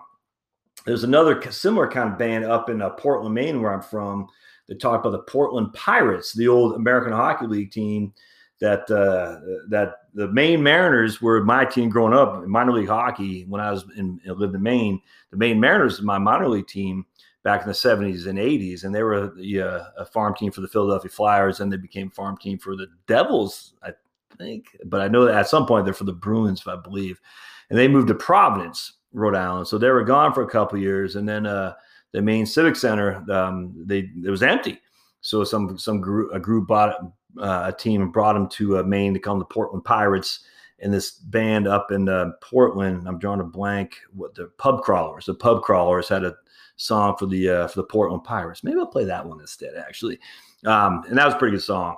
There's 0.86 1.04
another 1.04 1.42
similar 1.52 1.90
kind 1.90 2.12
of 2.12 2.18
band 2.18 2.46
up 2.46 2.70
in 2.70 2.82
uh, 2.82 2.92
Portland, 2.92 3.36
Maine, 3.36 3.62
where 3.62 3.74
I'm 3.74 3.82
from. 3.82 4.28
That 4.68 4.82
talk 4.82 5.00
about 5.00 5.12
the 5.12 5.32
Portland 5.32 5.72
Pirates, 5.74 6.34
the 6.34 6.50
old 6.50 6.76
American 6.76 7.14
Hockey 7.14 7.48
League 7.48 7.72
team. 7.72 8.14
That 8.60 8.90
uh, 8.92 9.40
that 9.70 9.94
the 10.14 10.28
Maine 10.30 10.62
Mariners 10.62 11.22
were 11.22 11.44
my 11.44 11.64
team 11.64 11.90
growing 11.90 12.14
up 12.14 12.44
in 12.44 12.50
minor 12.50 12.74
league 12.74 12.90
hockey 12.90 13.46
when 13.46 13.62
I 13.62 13.72
was 13.72 13.86
in 13.96 14.20
lived 14.26 14.56
in 14.56 14.64
Maine. 14.64 15.00
The 15.32 15.38
Maine 15.38 15.60
Mariners 15.60 16.02
my 16.02 16.18
minor 16.18 16.50
league 16.50 16.68
team 16.68 17.06
back 17.48 17.62
in 17.62 17.68
the 17.68 17.74
70s 17.74 18.28
and 18.28 18.38
80s, 18.38 18.84
and 18.84 18.94
they 18.94 19.04
were 19.04 19.32
uh, 19.32 19.84
a 19.98 20.06
farm 20.06 20.36
team 20.36 20.52
for 20.52 20.60
the 20.60 20.68
Philadelphia 20.68 21.10
Flyers, 21.10 21.62
and 21.62 21.72
they 21.72 21.78
became 21.78 22.10
farm 22.10 22.36
team 22.36 22.58
for 22.58 22.76
the 22.76 22.88
Devils, 23.08 23.74
I 23.82 23.92
think. 24.38 24.76
But 24.84 25.00
I 25.00 25.08
know 25.08 25.24
that 25.24 25.36
at 25.36 25.48
some 25.48 25.66
point 25.66 25.86
they're 25.86 25.94
for 25.94 26.04
the 26.04 26.12
Bruins, 26.12 26.60
if 26.60 26.68
I 26.68 26.76
believe. 26.76 27.22
And 27.70 27.80
they 27.80 27.88
moved 27.88 28.10
to 28.10 28.16
Providence, 28.16 28.97
Rhode 29.14 29.36
Island. 29.36 29.68
So 29.68 29.78
they 29.78 29.90
were 29.90 30.04
gone 30.04 30.34
for 30.34 30.44
a 30.44 30.50
couple 30.50 30.78
years, 30.80 31.16
and 31.16 31.28
then 31.28 31.46
uh, 31.46 31.74
the 32.12 32.22
Maine 32.22 32.46
Civic 32.46 32.76
Center, 32.76 33.24
um, 33.32 33.74
they 33.86 34.10
it 34.24 34.30
was 34.30 34.44
empty. 34.44 34.80
So 35.22 35.44
some 35.44 35.78
some 35.78 36.02
group 36.02 36.34
a 36.34 36.40
group 36.40 36.68
bought 36.68 36.96
uh, 37.40 37.72
a 37.74 37.74
team 37.74 38.02
and 38.02 38.14
brought 38.14 38.34
them 38.34 38.50
to 38.50 38.80
uh, 38.80 38.84
Maine 38.84 39.14
to 39.14 39.20
come 39.20 39.40
the 39.40 39.46
Portland 39.46 39.84
Pirates. 39.84 40.42
And 40.80 40.94
this 40.94 41.12
band 41.12 41.68
up 41.68 41.92
in 41.92 42.08
uh, 42.08 42.34
Portland, 42.40 43.08
I'm 43.08 43.18
drawing 43.18 43.40
a 43.40 43.44
blank. 43.44 43.96
What 44.14 44.36
the 44.36 44.46
Pub 44.60 44.84
Crawlers? 44.84 45.26
The 45.26 45.34
Pub 45.34 45.64
Crawlers 45.64 46.08
had 46.08 46.24
a 46.24 46.36
song 46.76 47.16
for 47.18 47.26
the 47.26 47.50
uh, 47.50 47.68
for 47.68 47.82
the 47.82 47.88
Portland 47.88 48.24
Pirates. 48.24 48.64
Maybe 48.64 48.78
I'll 48.78 48.86
play 48.86 49.06
that 49.06 49.26
one 49.26 49.40
instead, 49.40 49.76
actually. 49.76 50.20
Um, 50.66 51.04
and 51.10 51.18
that 51.18 51.26
was 51.26 51.34
a 51.34 51.38
pretty 51.38 51.58
good 51.58 51.64
song. 51.64 51.98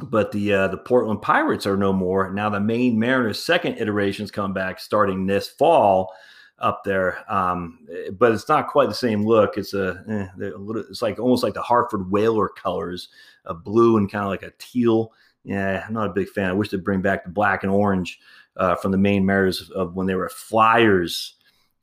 But 0.00 0.30
the 0.30 0.52
uh, 0.52 0.68
the 0.68 0.78
Portland 0.78 1.22
Pirates 1.22 1.66
are 1.66 1.76
no 1.76 1.92
more 1.92 2.30
now. 2.30 2.48
The 2.48 2.60
Maine 2.60 2.98
Mariners' 2.98 3.44
second 3.44 3.78
iterations 3.78 4.30
come 4.30 4.52
back 4.52 4.78
starting 4.78 5.26
this 5.26 5.48
fall 5.48 6.14
up 6.60 6.82
there, 6.84 7.24
um, 7.32 7.80
but 8.12 8.32
it's 8.32 8.48
not 8.48 8.68
quite 8.68 8.88
the 8.88 8.94
same 8.94 9.24
look. 9.24 9.56
It's 9.56 9.74
a, 9.74 10.02
eh, 10.08 10.46
a 10.46 10.58
little, 10.58 10.84
it's 10.88 11.02
like 11.02 11.18
almost 11.18 11.42
like 11.42 11.54
the 11.54 11.62
Hartford 11.62 12.10
Whaler 12.10 12.48
colors, 12.48 13.08
a 13.44 13.54
blue 13.54 13.96
and 13.96 14.10
kind 14.10 14.24
of 14.24 14.30
like 14.30 14.42
a 14.42 14.52
teal. 14.58 15.12
Yeah, 15.44 15.84
I'm 15.86 15.94
not 15.94 16.10
a 16.10 16.12
big 16.12 16.28
fan. 16.28 16.50
I 16.50 16.52
wish 16.52 16.68
they'd 16.68 16.84
bring 16.84 17.00
back 17.00 17.24
the 17.24 17.30
black 17.30 17.62
and 17.62 17.72
orange 17.72 18.18
uh, 18.56 18.74
from 18.74 18.92
the 18.92 18.98
Maine 18.98 19.24
Mariners 19.24 19.70
of 19.70 19.94
when 19.94 20.06
they 20.06 20.14
were 20.14 20.28
Flyers 20.28 21.36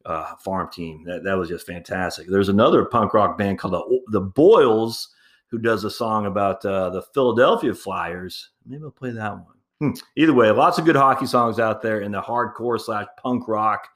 uh, 0.06 0.36
farm 0.36 0.70
team. 0.72 1.04
That, 1.06 1.24
that 1.24 1.38
was 1.38 1.50
just 1.50 1.66
fantastic. 1.66 2.28
There's 2.28 2.50
another 2.50 2.86
punk 2.86 3.14
rock 3.14 3.38
band 3.38 3.60
called 3.60 3.74
the, 3.74 4.00
the 4.12 4.22
Boyles 4.22 5.10
who 5.52 5.58
does 5.58 5.84
a 5.84 5.92
song 5.92 6.26
about 6.26 6.66
uh, 6.66 6.90
the 6.90 7.02
Philadelphia 7.02 7.74
Flyers. 7.74 8.50
Maybe 8.66 8.84
I'll 8.84 8.92
play 8.92 9.12
that 9.12 9.34
one. 9.34 9.46
Hmm. 9.80 9.92
Either 10.16 10.34
way, 10.34 10.50
lots 10.52 10.78
of 10.78 10.86
good 10.86 10.96
hockey 10.96 11.26
songs 11.26 11.60
out 11.60 11.82
there 11.82 12.02
in 12.02 12.12
the 12.12 12.22
hardcore 12.22 12.80
slash 12.80 13.08
punk 13.22 13.48
rock 13.48 13.88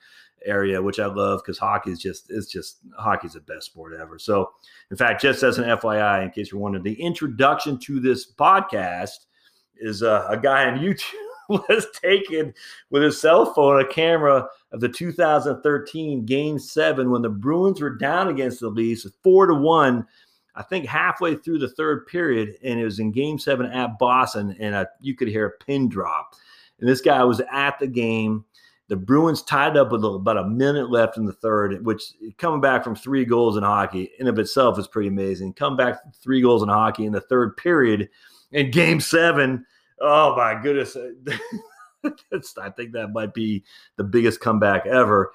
area, 0.46 0.82
which 0.82 1.00
I 1.00 1.06
love 1.06 1.42
because 1.44 1.58
hockey 1.58 1.92
is 1.92 2.00
just 2.00 2.30
it's 2.30 2.48
just 2.48 2.80
hockey's 2.98 3.34
the 3.34 3.42
best 3.42 3.68
sport 3.68 3.94
ever. 4.00 4.20
So, 4.20 4.52
in 4.92 4.98
fact, 4.98 5.22
just 5.22 5.44
as 5.44 5.58
an 5.58 5.66
FYI, 5.66 6.24
in 6.24 6.32
case 6.32 6.52
you're 6.52 6.62
wondering, 6.62 6.84
the 6.84 7.02
introduction 7.02 7.78
to 7.80 8.00
this 8.00 8.32
podcast 8.32 9.26
is 9.78 10.04
uh, 10.04 10.28
a 10.30 10.38
guy 10.38 10.70
on 10.70 10.80
YouTube 10.80 11.14
was 11.50 11.88
taken 12.02 12.54
with 12.90 13.04
his 13.04 13.20
cell 13.20 13.54
phone, 13.54 13.82
a 13.82 13.88
camera 13.88 14.48
of 14.72 14.82
the 14.82 14.90
2013 14.90 16.26
Game 16.26 16.60
Seven 16.60 17.10
when 17.10 17.22
the 17.22 17.30
Bruins 17.30 17.82
were 17.82 17.96
down 17.96 18.28
against 18.28 18.60
the 18.60 18.70
Leafs, 18.70 19.08
four 19.24 19.48
to 19.48 19.56
one. 19.56 20.06
I 20.60 20.64
think 20.64 20.86
halfway 20.86 21.36
through 21.36 21.60
the 21.60 21.70
third 21.70 22.06
period, 22.06 22.56
and 22.64 22.80
it 22.80 22.84
was 22.84 23.00
in 23.00 23.12
Game 23.12 23.40
Seven 23.40 23.66
at 23.68 23.98
Boston, 23.98 24.56
and 24.60 24.76
a, 24.76 24.88
you 25.02 25.16
could 25.16 25.30
hear 25.30 25.46
a 25.46 25.64
pin 25.64 25.90
drop. 25.90 26.36
And 26.80 26.88
this 26.88 27.02
guy 27.02 27.24
was 27.24 27.42
at 27.52 27.80
the 27.80 27.88
game. 27.88 28.46
The 28.90 28.96
Bruins 28.96 29.42
tied 29.42 29.78
up 29.78 29.92
with 29.92 30.04
about 30.04 30.38
a 30.38 30.48
minute 30.48 30.92
left 30.92 31.18
in 31.18 31.26
the 31.26 31.34
third, 31.34 31.86
which 31.86 32.14
coming 32.38 32.62
back 32.62 32.84
from 32.84 32.96
three 32.96 33.24
goals 33.24 33.56
in 33.56 33.64
hockey 33.64 34.12
in 34.20 34.28
of 34.28 34.38
itself 34.38 34.78
is 34.78 34.88
pretty 34.88 35.08
amazing. 35.08 35.54
Come 35.54 35.78
back 35.78 36.00
three 36.22 36.42
goals 36.42 36.62
in 36.64 36.70
hockey 36.70 37.06
in 37.06 37.14
the 37.14 37.22
third 37.22 37.56
period 37.58 38.10
in 38.52 38.72
Game 38.72 39.00
Seven 39.00 39.66
Oh 40.02 40.36
my 40.36 40.62
goodness. 40.62 40.96
I 42.58 42.70
think 42.70 42.94
that 42.94 43.12
might 43.14 43.34
be 43.34 43.64
the 43.98 44.04
biggest 44.04 44.40
comeback 44.40 44.86
ever 44.86 45.32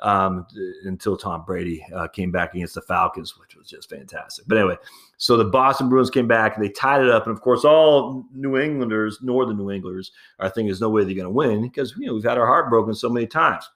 um, 0.00 0.46
until 0.84 1.16
Tom 1.16 1.44
Brady 1.44 1.84
uh, 1.94 2.06
came 2.08 2.30
back 2.30 2.54
against 2.54 2.74
the 2.74 2.82
Falcons, 2.82 3.38
which 3.38 3.56
was 3.56 3.68
just 3.68 3.88
fantastic. 3.88 4.44
But 4.46 4.58
anyway, 4.58 4.76
so 5.16 5.36
the 5.36 5.44
Boston 5.44 5.88
Bruins 5.88 6.10
came 6.10 6.28
back 6.28 6.56
and 6.56 6.64
they 6.64 6.68
tied 6.68 7.02
it 7.02 7.10
up. 7.10 7.26
And 7.26 7.34
of 7.34 7.40
course, 7.40 7.64
all 7.64 8.24
New 8.34 8.58
Englanders, 8.58 9.18
Northern 9.22 9.56
New 9.56 9.70
Englanders, 9.70 10.12
are 10.38 10.48
thinking 10.48 10.66
there's 10.66 10.80
no 10.80 10.90
way 10.90 11.04
they're 11.04 11.14
going 11.14 11.24
to 11.24 11.30
win 11.30 11.62
because 11.62 11.94
you 11.98 12.06
know 12.06 12.14
we've 12.14 12.24
had 12.24 12.38
our 12.38 12.46
heart 12.46 12.68
broken 12.68 12.94
so 12.94 13.08
many 13.08 13.26
times. 13.26 13.68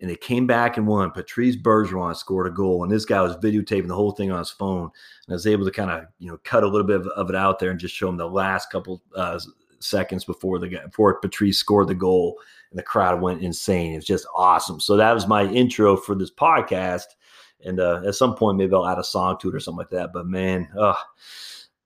and 0.00 0.10
they 0.10 0.16
came 0.16 0.46
back 0.46 0.76
and 0.76 0.86
won. 0.86 1.10
Patrice 1.10 1.56
Bergeron 1.56 2.16
scored 2.16 2.46
a 2.46 2.50
goal, 2.50 2.82
and 2.82 2.90
this 2.90 3.04
guy 3.04 3.20
was 3.20 3.36
videotaping 3.36 3.88
the 3.88 3.94
whole 3.94 4.12
thing 4.12 4.32
on 4.32 4.38
his 4.38 4.50
phone, 4.50 4.84
and 5.26 5.30
I 5.30 5.34
was 5.34 5.46
able 5.46 5.64
to 5.66 5.70
kind 5.70 5.90
of 5.90 6.06
you 6.18 6.30
know 6.30 6.38
cut 6.44 6.64
a 6.64 6.68
little 6.68 6.86
bit 6.86 6.96
of, 6.96 7.06
of, 7.08 7.28
it 7.28 7.36
out 7.36 7.58
there 7.58 7.70
and 7.70 7.78
just 7.78 7.94
show 7.94 8.08
him 8.08 8.16
the 8.16 8.28
last 8.28 8.70
couple 8.70 9.02
uh, 9.14 9.38
seconds 9.84 10.24
before 10.24 10.58
the 10.58 10.68
before 10.68 11.20
Patrice 11.20 11.58
scored 11.58 11.88
the 11.88 11.94
goal, 11.94 12.38
and 12.70 12.78
the 12.78 12.82
crowd 12.82 13.20
went 13.20 13.42
insane. 13.42 13.94
It's 13.94 14.06
just 14.06 14.26
awesome. 14.36 14.80
So 14.80 14.96
that 14.96 15.12
was 15.12 15.26
my 15.26 15.44
intro 15.44 15.96
for 15.96 16.14
this 16.14 16.30
podcast, 16.30 17.04
and 17.64 17.80
uh, 17.80 18.02
at 18.06 18.14
some 18.14 18.34
point 18.34 18.58
maybe 18.58 18.74
I'll 18.74 18.86
add 18.86 18.98
a 18.98 19.04
song 19.04 19.38
to 19.40 19.48
it 19.48 19.54
or 19.54 19.60
something 19.60 19.78
like 19.78 19.90
that. 19.90 20.12
But 20.12 20.26
man, 20.26 20.68
uh, 20.78 20.94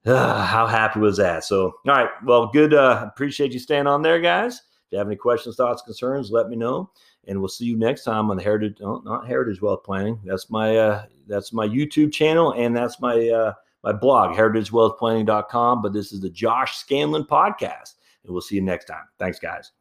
uh, 0.07 0.45
how 0.45 0.67
happy 0.67 1.01
was 1.01 1.17
that? 1.19 1.45
So 1.45 1.65
all 1.65 1.95
right, 1.95 2.11
well, 2.25 2.47
good. 2.47 2.75
Uh, 2.75 3.05
appreciate 3.07 3.53
you 3.53 3.59
staying 3.59 3.87
on 3.87 4.03
there, 4.03 4.21
guys. 4.21 4.57
If 4.57 4.93
you 4.93 4.99
have 4.99 5.07
any 5.07 5.17
questions, 5.17 5.57
thoughts, 5.57 5.83
concerns, 5.83 6.31
let 6.31 6.49
me 6.49 6.57
know 6.57 6.91
and 7.29 7.39
we'll 7.39 7.49
see 7.49 7.67
you 7.67 7.77
next 7.77 8.05
time 8.05 8.31
on 8.31 8.37
the 8.37 8.43
Heritage, 8.43 8.79
oh, 8.83 9.03
not 9.05 9.29
Heritage 9.29 9.61
Wealth 9.61 9.85
Planning. 9.85 10.19
That's 10.25 10.51
my 10.51 10.77
uh, 10.77 11.05
that's 11.27 11.53
my 11.53 11.69
YouTube 11.69 12.13
channel 12.13 12.53
and 12.53 12.75
that's 12.75 13.01
my 13.01 13.29
uh, 13.29 13.53
my 13.83 13.93
blog, 13.93 14.37
heritagewealthplanning.com. 14.37 15.83
But 15.83 15.93
this 15.93 16.13
is 16.13 16.21
the 16.21 16.31
Josh 16.31 16.85
Scandlen 16.85 17.27
podcast, 17.27 17.95
and 18.25 18.33
we'll 18.33 18.41
see 18.41 18.57
you 18.57 18.63
next 18.63 18.87
time. 18.87 19.05
Thanks, 19.19 19.39
guys. 19.39 19.73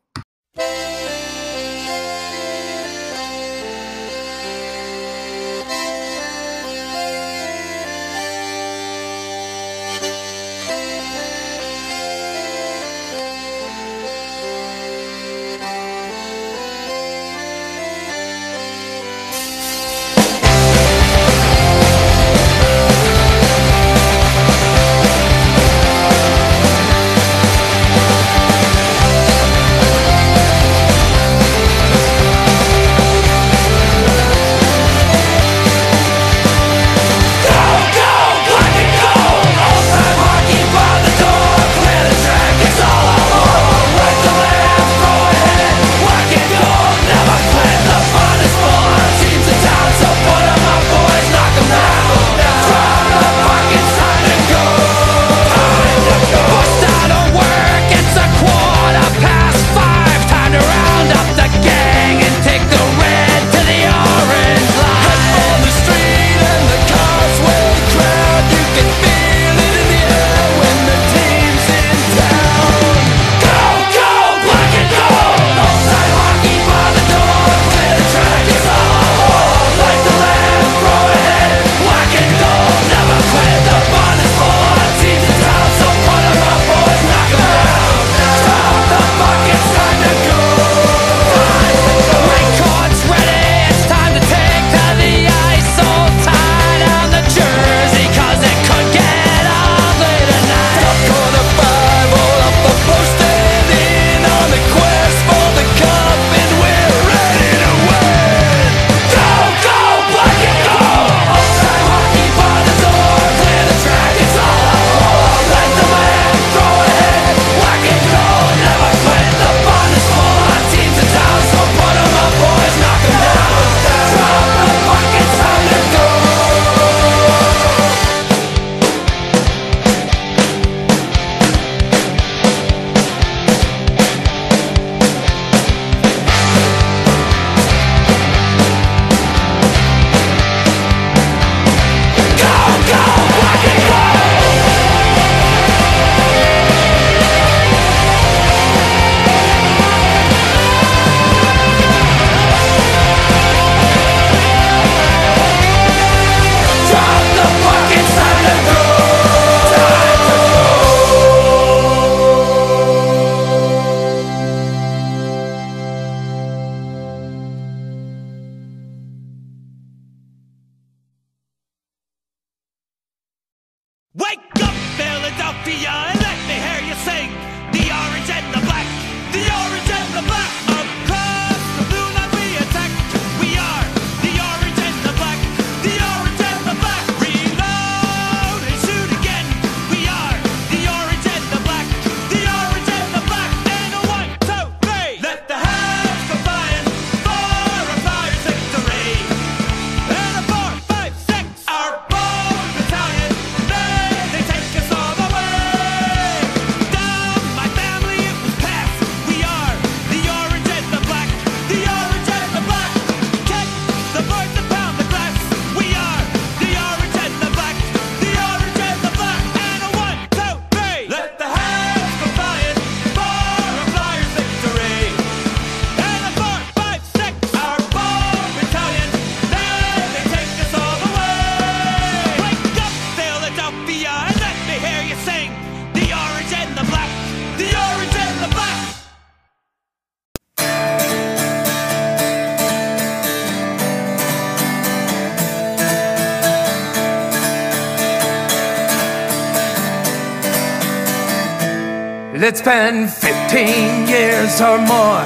It's 252.57 252.65
been 252.65 253.05
15 253.05 254.09
years 254.09 254.57
or 254.65 254.81
more 254.81 255.21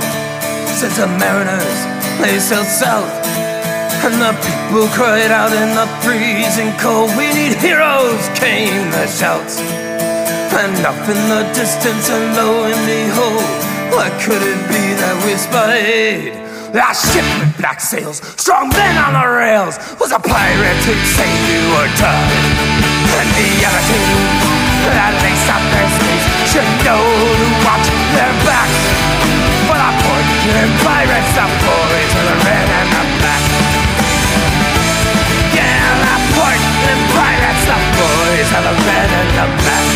since 0.67 0.99
the 0.99 1.07
Mariners 1.15 1.79
they 2.19 2.35
sailed 2.43 2.67
south. 2.67 3.07
And 4.03 4.19
the 4.19 4.35
people 4.43 4.91
cried 4.91 5.31
out 5.31 5.55
in 5.55 5.71
the 5.71 5.87
freezing 6.03 6.75
cold, 6.75 7.07
We 7.15 7.31
need 7.31 7.55
heroes, 7.55 8.19
came 8.35 8.91
the 8.91 9.07
shouts. 9.07 9.63
And 9.63 10.75
up 10.83 10.99
in 11.07 11.21
the 11.31 11.47
distance, 11.55 12.11
and 12.11 12.35
lo 12.35 12.67
and 12.67 12.75
behold, 12.83 13.47
what 13.95 14.11
could 14.19 14.43
it 14.43 14.61
be 14.67 14.83
that 14.99 15.15
we 15.23 15.31
spied? 15.39 16.35
Ship 16.91 17.23
with 17.39 17.55
black 17.55 17.79
sails, 17.79 18.19
strong 18.35 18.67
men 18.75 18.95
on 18.99 19.15
the 19.15 19.27
rails, 19.39 19.79
was 20.03 20.11
a 20.11 20.19
pirate 20.19 20.83
who'd 20.83 21.07
save 21.15 21.43
you 21.47 21.63
or 21.79 21.87
die. 21.95 22.35
And 23.23 23.29
the 23.39 23.51
other 23.63 23.83
two 23.87 24.51
that 24.91 25.15
laced 25.23 25.47
up 25.47 25.63
their 25.71 25.87
sleeves 25.95 26.40
should 26.51 26.67
know 26.83 26.99
to 26.99 27.47
watch 27.63 27.87
their 28.11 28.33
backs. 28.43 28.83
But 29.71 29.79
our 29.79 29.95
port 30.03 30.27
and 30.51 30.71
pirates, 30.83 31.31
the 31.31 31.47
boys 31.47 32.11
are 32.11 32.27
the 32.27 32.37
red 32.43 32.67
and 32.67 32.89
the 32.91 33.03
black. 33.23 33.43
Yeah, 35.55 35.79
the 36.03 36.17
port 36.35 36.59
and 36.91 37.01
pirates, 37.15 37.63
the 37.71 37.79
boys 37.95 38.49
are 38.51 38.65
the 38.67 38.75
red 38.83 39.09
and 39.15 39.31
the 39.31 39.47
black. 39.63 39.87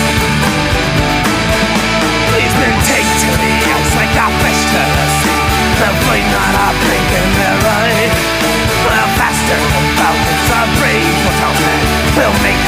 These 2.39 2.56
men 2.56 2.76
take 2.88 3.04
to 3.04 3.30
the 3.36 3.54
ice 3.76 3.91
like 4.00 4.15
a 4.15 4.28
fish 4.39 4.62
to 4.72 4.80
the 4.80 5.06
sea. 5.12 5.44
They'll 5.76 6.00
bleed 6.08 6.28
not 6.32 6.56
a 6.56 6.68
blink 6.72 7.10
in 7.20 7.28
their 7.36 7.60
eye. 7.68 8.08
Well, 8.88 9.08
faster 9.20 9.60
than 9.60 9.86
falcons 10.00 10.48
are 10.56 10.70
brave 10.80 11.20
without 11.20 11.58
men. 11.68 11.84
They'll 12.15 12.39
make 12.48 12.63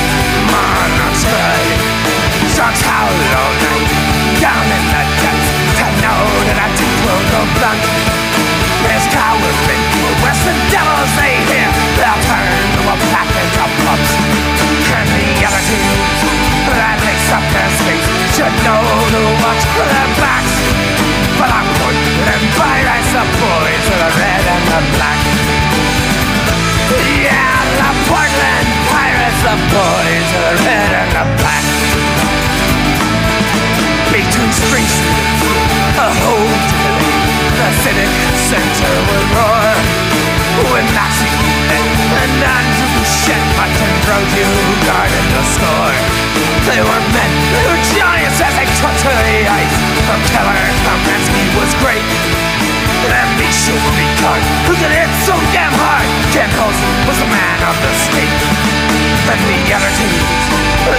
monarchs 0.52 1.24
cry. 1.24 1.87
Sharks 2.58 2.82
howl 2.82 3.06
all 3.06 3.54
night 3.70 3.92
down 4.42 4.66
in 4.66 4.84
the 4.90 5.04
depths 5.22 5.50
to 5.78 5.88
know 6.02 6.26
that 6.50 6.58
our 6.58 6.74
teeth 6.74 7.00
will 7.06 7.24
go 7.30 7.46
blunt. 7.54 7.86
There's 8.82 9.06
cowards 9.14 9.62
in 9.70 9.78
the 10.42 10.56
devils 10.74 11.12
they 11.22 11.38
hear. 11.54 11.70
They'll 12.02 12.18
turn 12.26 12.50
to 12.74 12.82
a 12.82 12.98
package 13.14 13.56
of 13.62 13.70
pups. 13.86 14.10
And 14.90 15.06
the 15.06 15.46
other 15.46 15.64
teams 15.70 16.18
that 16.74 16.98
lace 17.06 17.30
up 17.30 17.46
their 17.54 17.70
skates 17.78 18.10
should 18.34 18.56
know 18.66 18.82
to 18.82 19.22
watch 19.38 19.62
for 19.78 19.86
their 19.86 20.10
backs. 20.18 20.58
But 21.38 21.54
I'm 21.54 21.70
Portland 21.78 22.46
pirates, 22.58 23.10
the 23.14 23.22
boys 23.38 23.86
are 23.86 24.02
the 24.02 24.12
red 24.18 24.44
and 24.50 24.66
the 24.66 24.82
black. 24.98 25.20
Yeah, 27.22 27.54
the 27.86 27.90
Portland 28.10 28.68
pirates, 28.90 29.42
the 29.46 29.58
boys 29.70 30.26
are 30.42 30.46
the 30.50 30.56
red 30.66 30.90
and 31.06 31.12
the 31.22 31.26
black. 31.38 31.77
Between 34.38 34.54
Spring 34.54 34.86
Street, 34.86 35.34
a 35.98 36.14
hold 36.14 36.62
to 36.70 36.76
believe, 36.86 37.26
the 37.58 37.70
civic 37.82 38.14
center 38.46 38.94
will 39.10 39.26
roar. 39.34 39.74
When 40.70 40.86
Nazi 40.94 41.34
and 41.74 42.30
Andrew 42.46 43.02
Shed 43.02 43.42
Martin 43.58 43.94
Brodew 44.06 44.54
guarded 44.86 45.26
the 45.34 45.42
score. 45.58 45.96
They 46.70 46.78
were 46.86 47.04
men, 47.18 47.32
they 47.50 47.66
were 47.66 47.82
giants 47.98 48.38
as 48.38 48.54
they 48.54 48.70
took 48.78 48.94
to 48.94 49.10
the 49.10 49.42
ice. 49.50 49.78
The 50.06 50.18
killer 50.30 50.62
Kamenski 50.86 51.44
was 51.58 51.74
great. 51.82 52.06
And 53.10 53.30
Misha 53.42 53.74
Ricard, 53.74 54.44
who 54.70 54.78
could 54.78 54.94
hit 54.94 55.10
so 55.26 55.34
damn 55.50 55.74
hard. 55.82 56.06
Ken 56.30 56.54
Holst 56.62 56.78
was 57.10 57.18
the 57.18 57.30
man 57.34 57.58
of 57.66 57.74
the 57.82 57.90
state. 58.06 58.38
And 59.34 59.42
the 59.50 59.74
other 59.74 59.92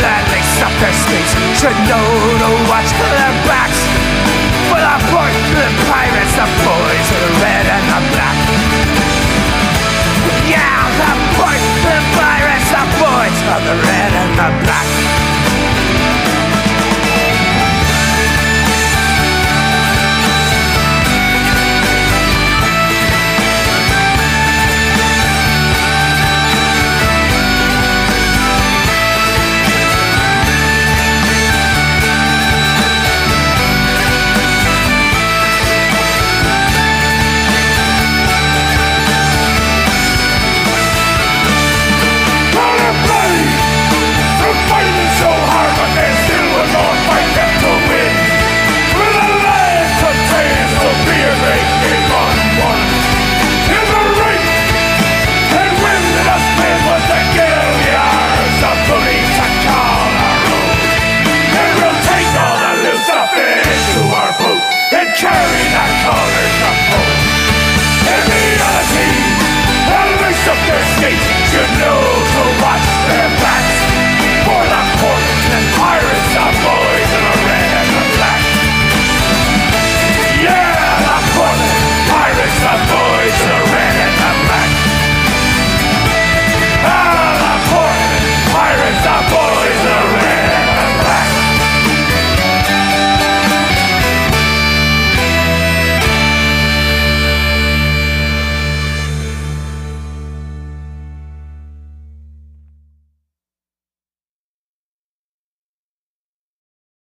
that 0.03 0.27
laced 0.29 0.61
up 0.61 0.74
their 0.83 0.92
should 1.59 1.75
know 1.90 2.11
to 2.38 2.51
watch 2.71 2.87
their 2.87 3.35
backs. 3.51 3.83
For 4.71 4.79
the 4.79 4.97
port, 5.11 5.35
the 5.59 5.66
pirates, 5.90 6.35
the 6.38 6.47
boys, 6.62 7.07
the 7.11 7.27
red 7.42 7.66
and 7.66 7.85
the 7.90 8.01
black. 8.14 8.38
Yeah, 10.47 10.87
the 11.03 11.12
port, 11.35 11.59
the 11.83 11.99
pirates, 12.14 12.71
the 12.71 12.85
boys, 13.03 13.38
the 13.66 13.75
red 13.75 14.12
and 14.23 14.33
the 14.38 14.49
black. 14.62 15.27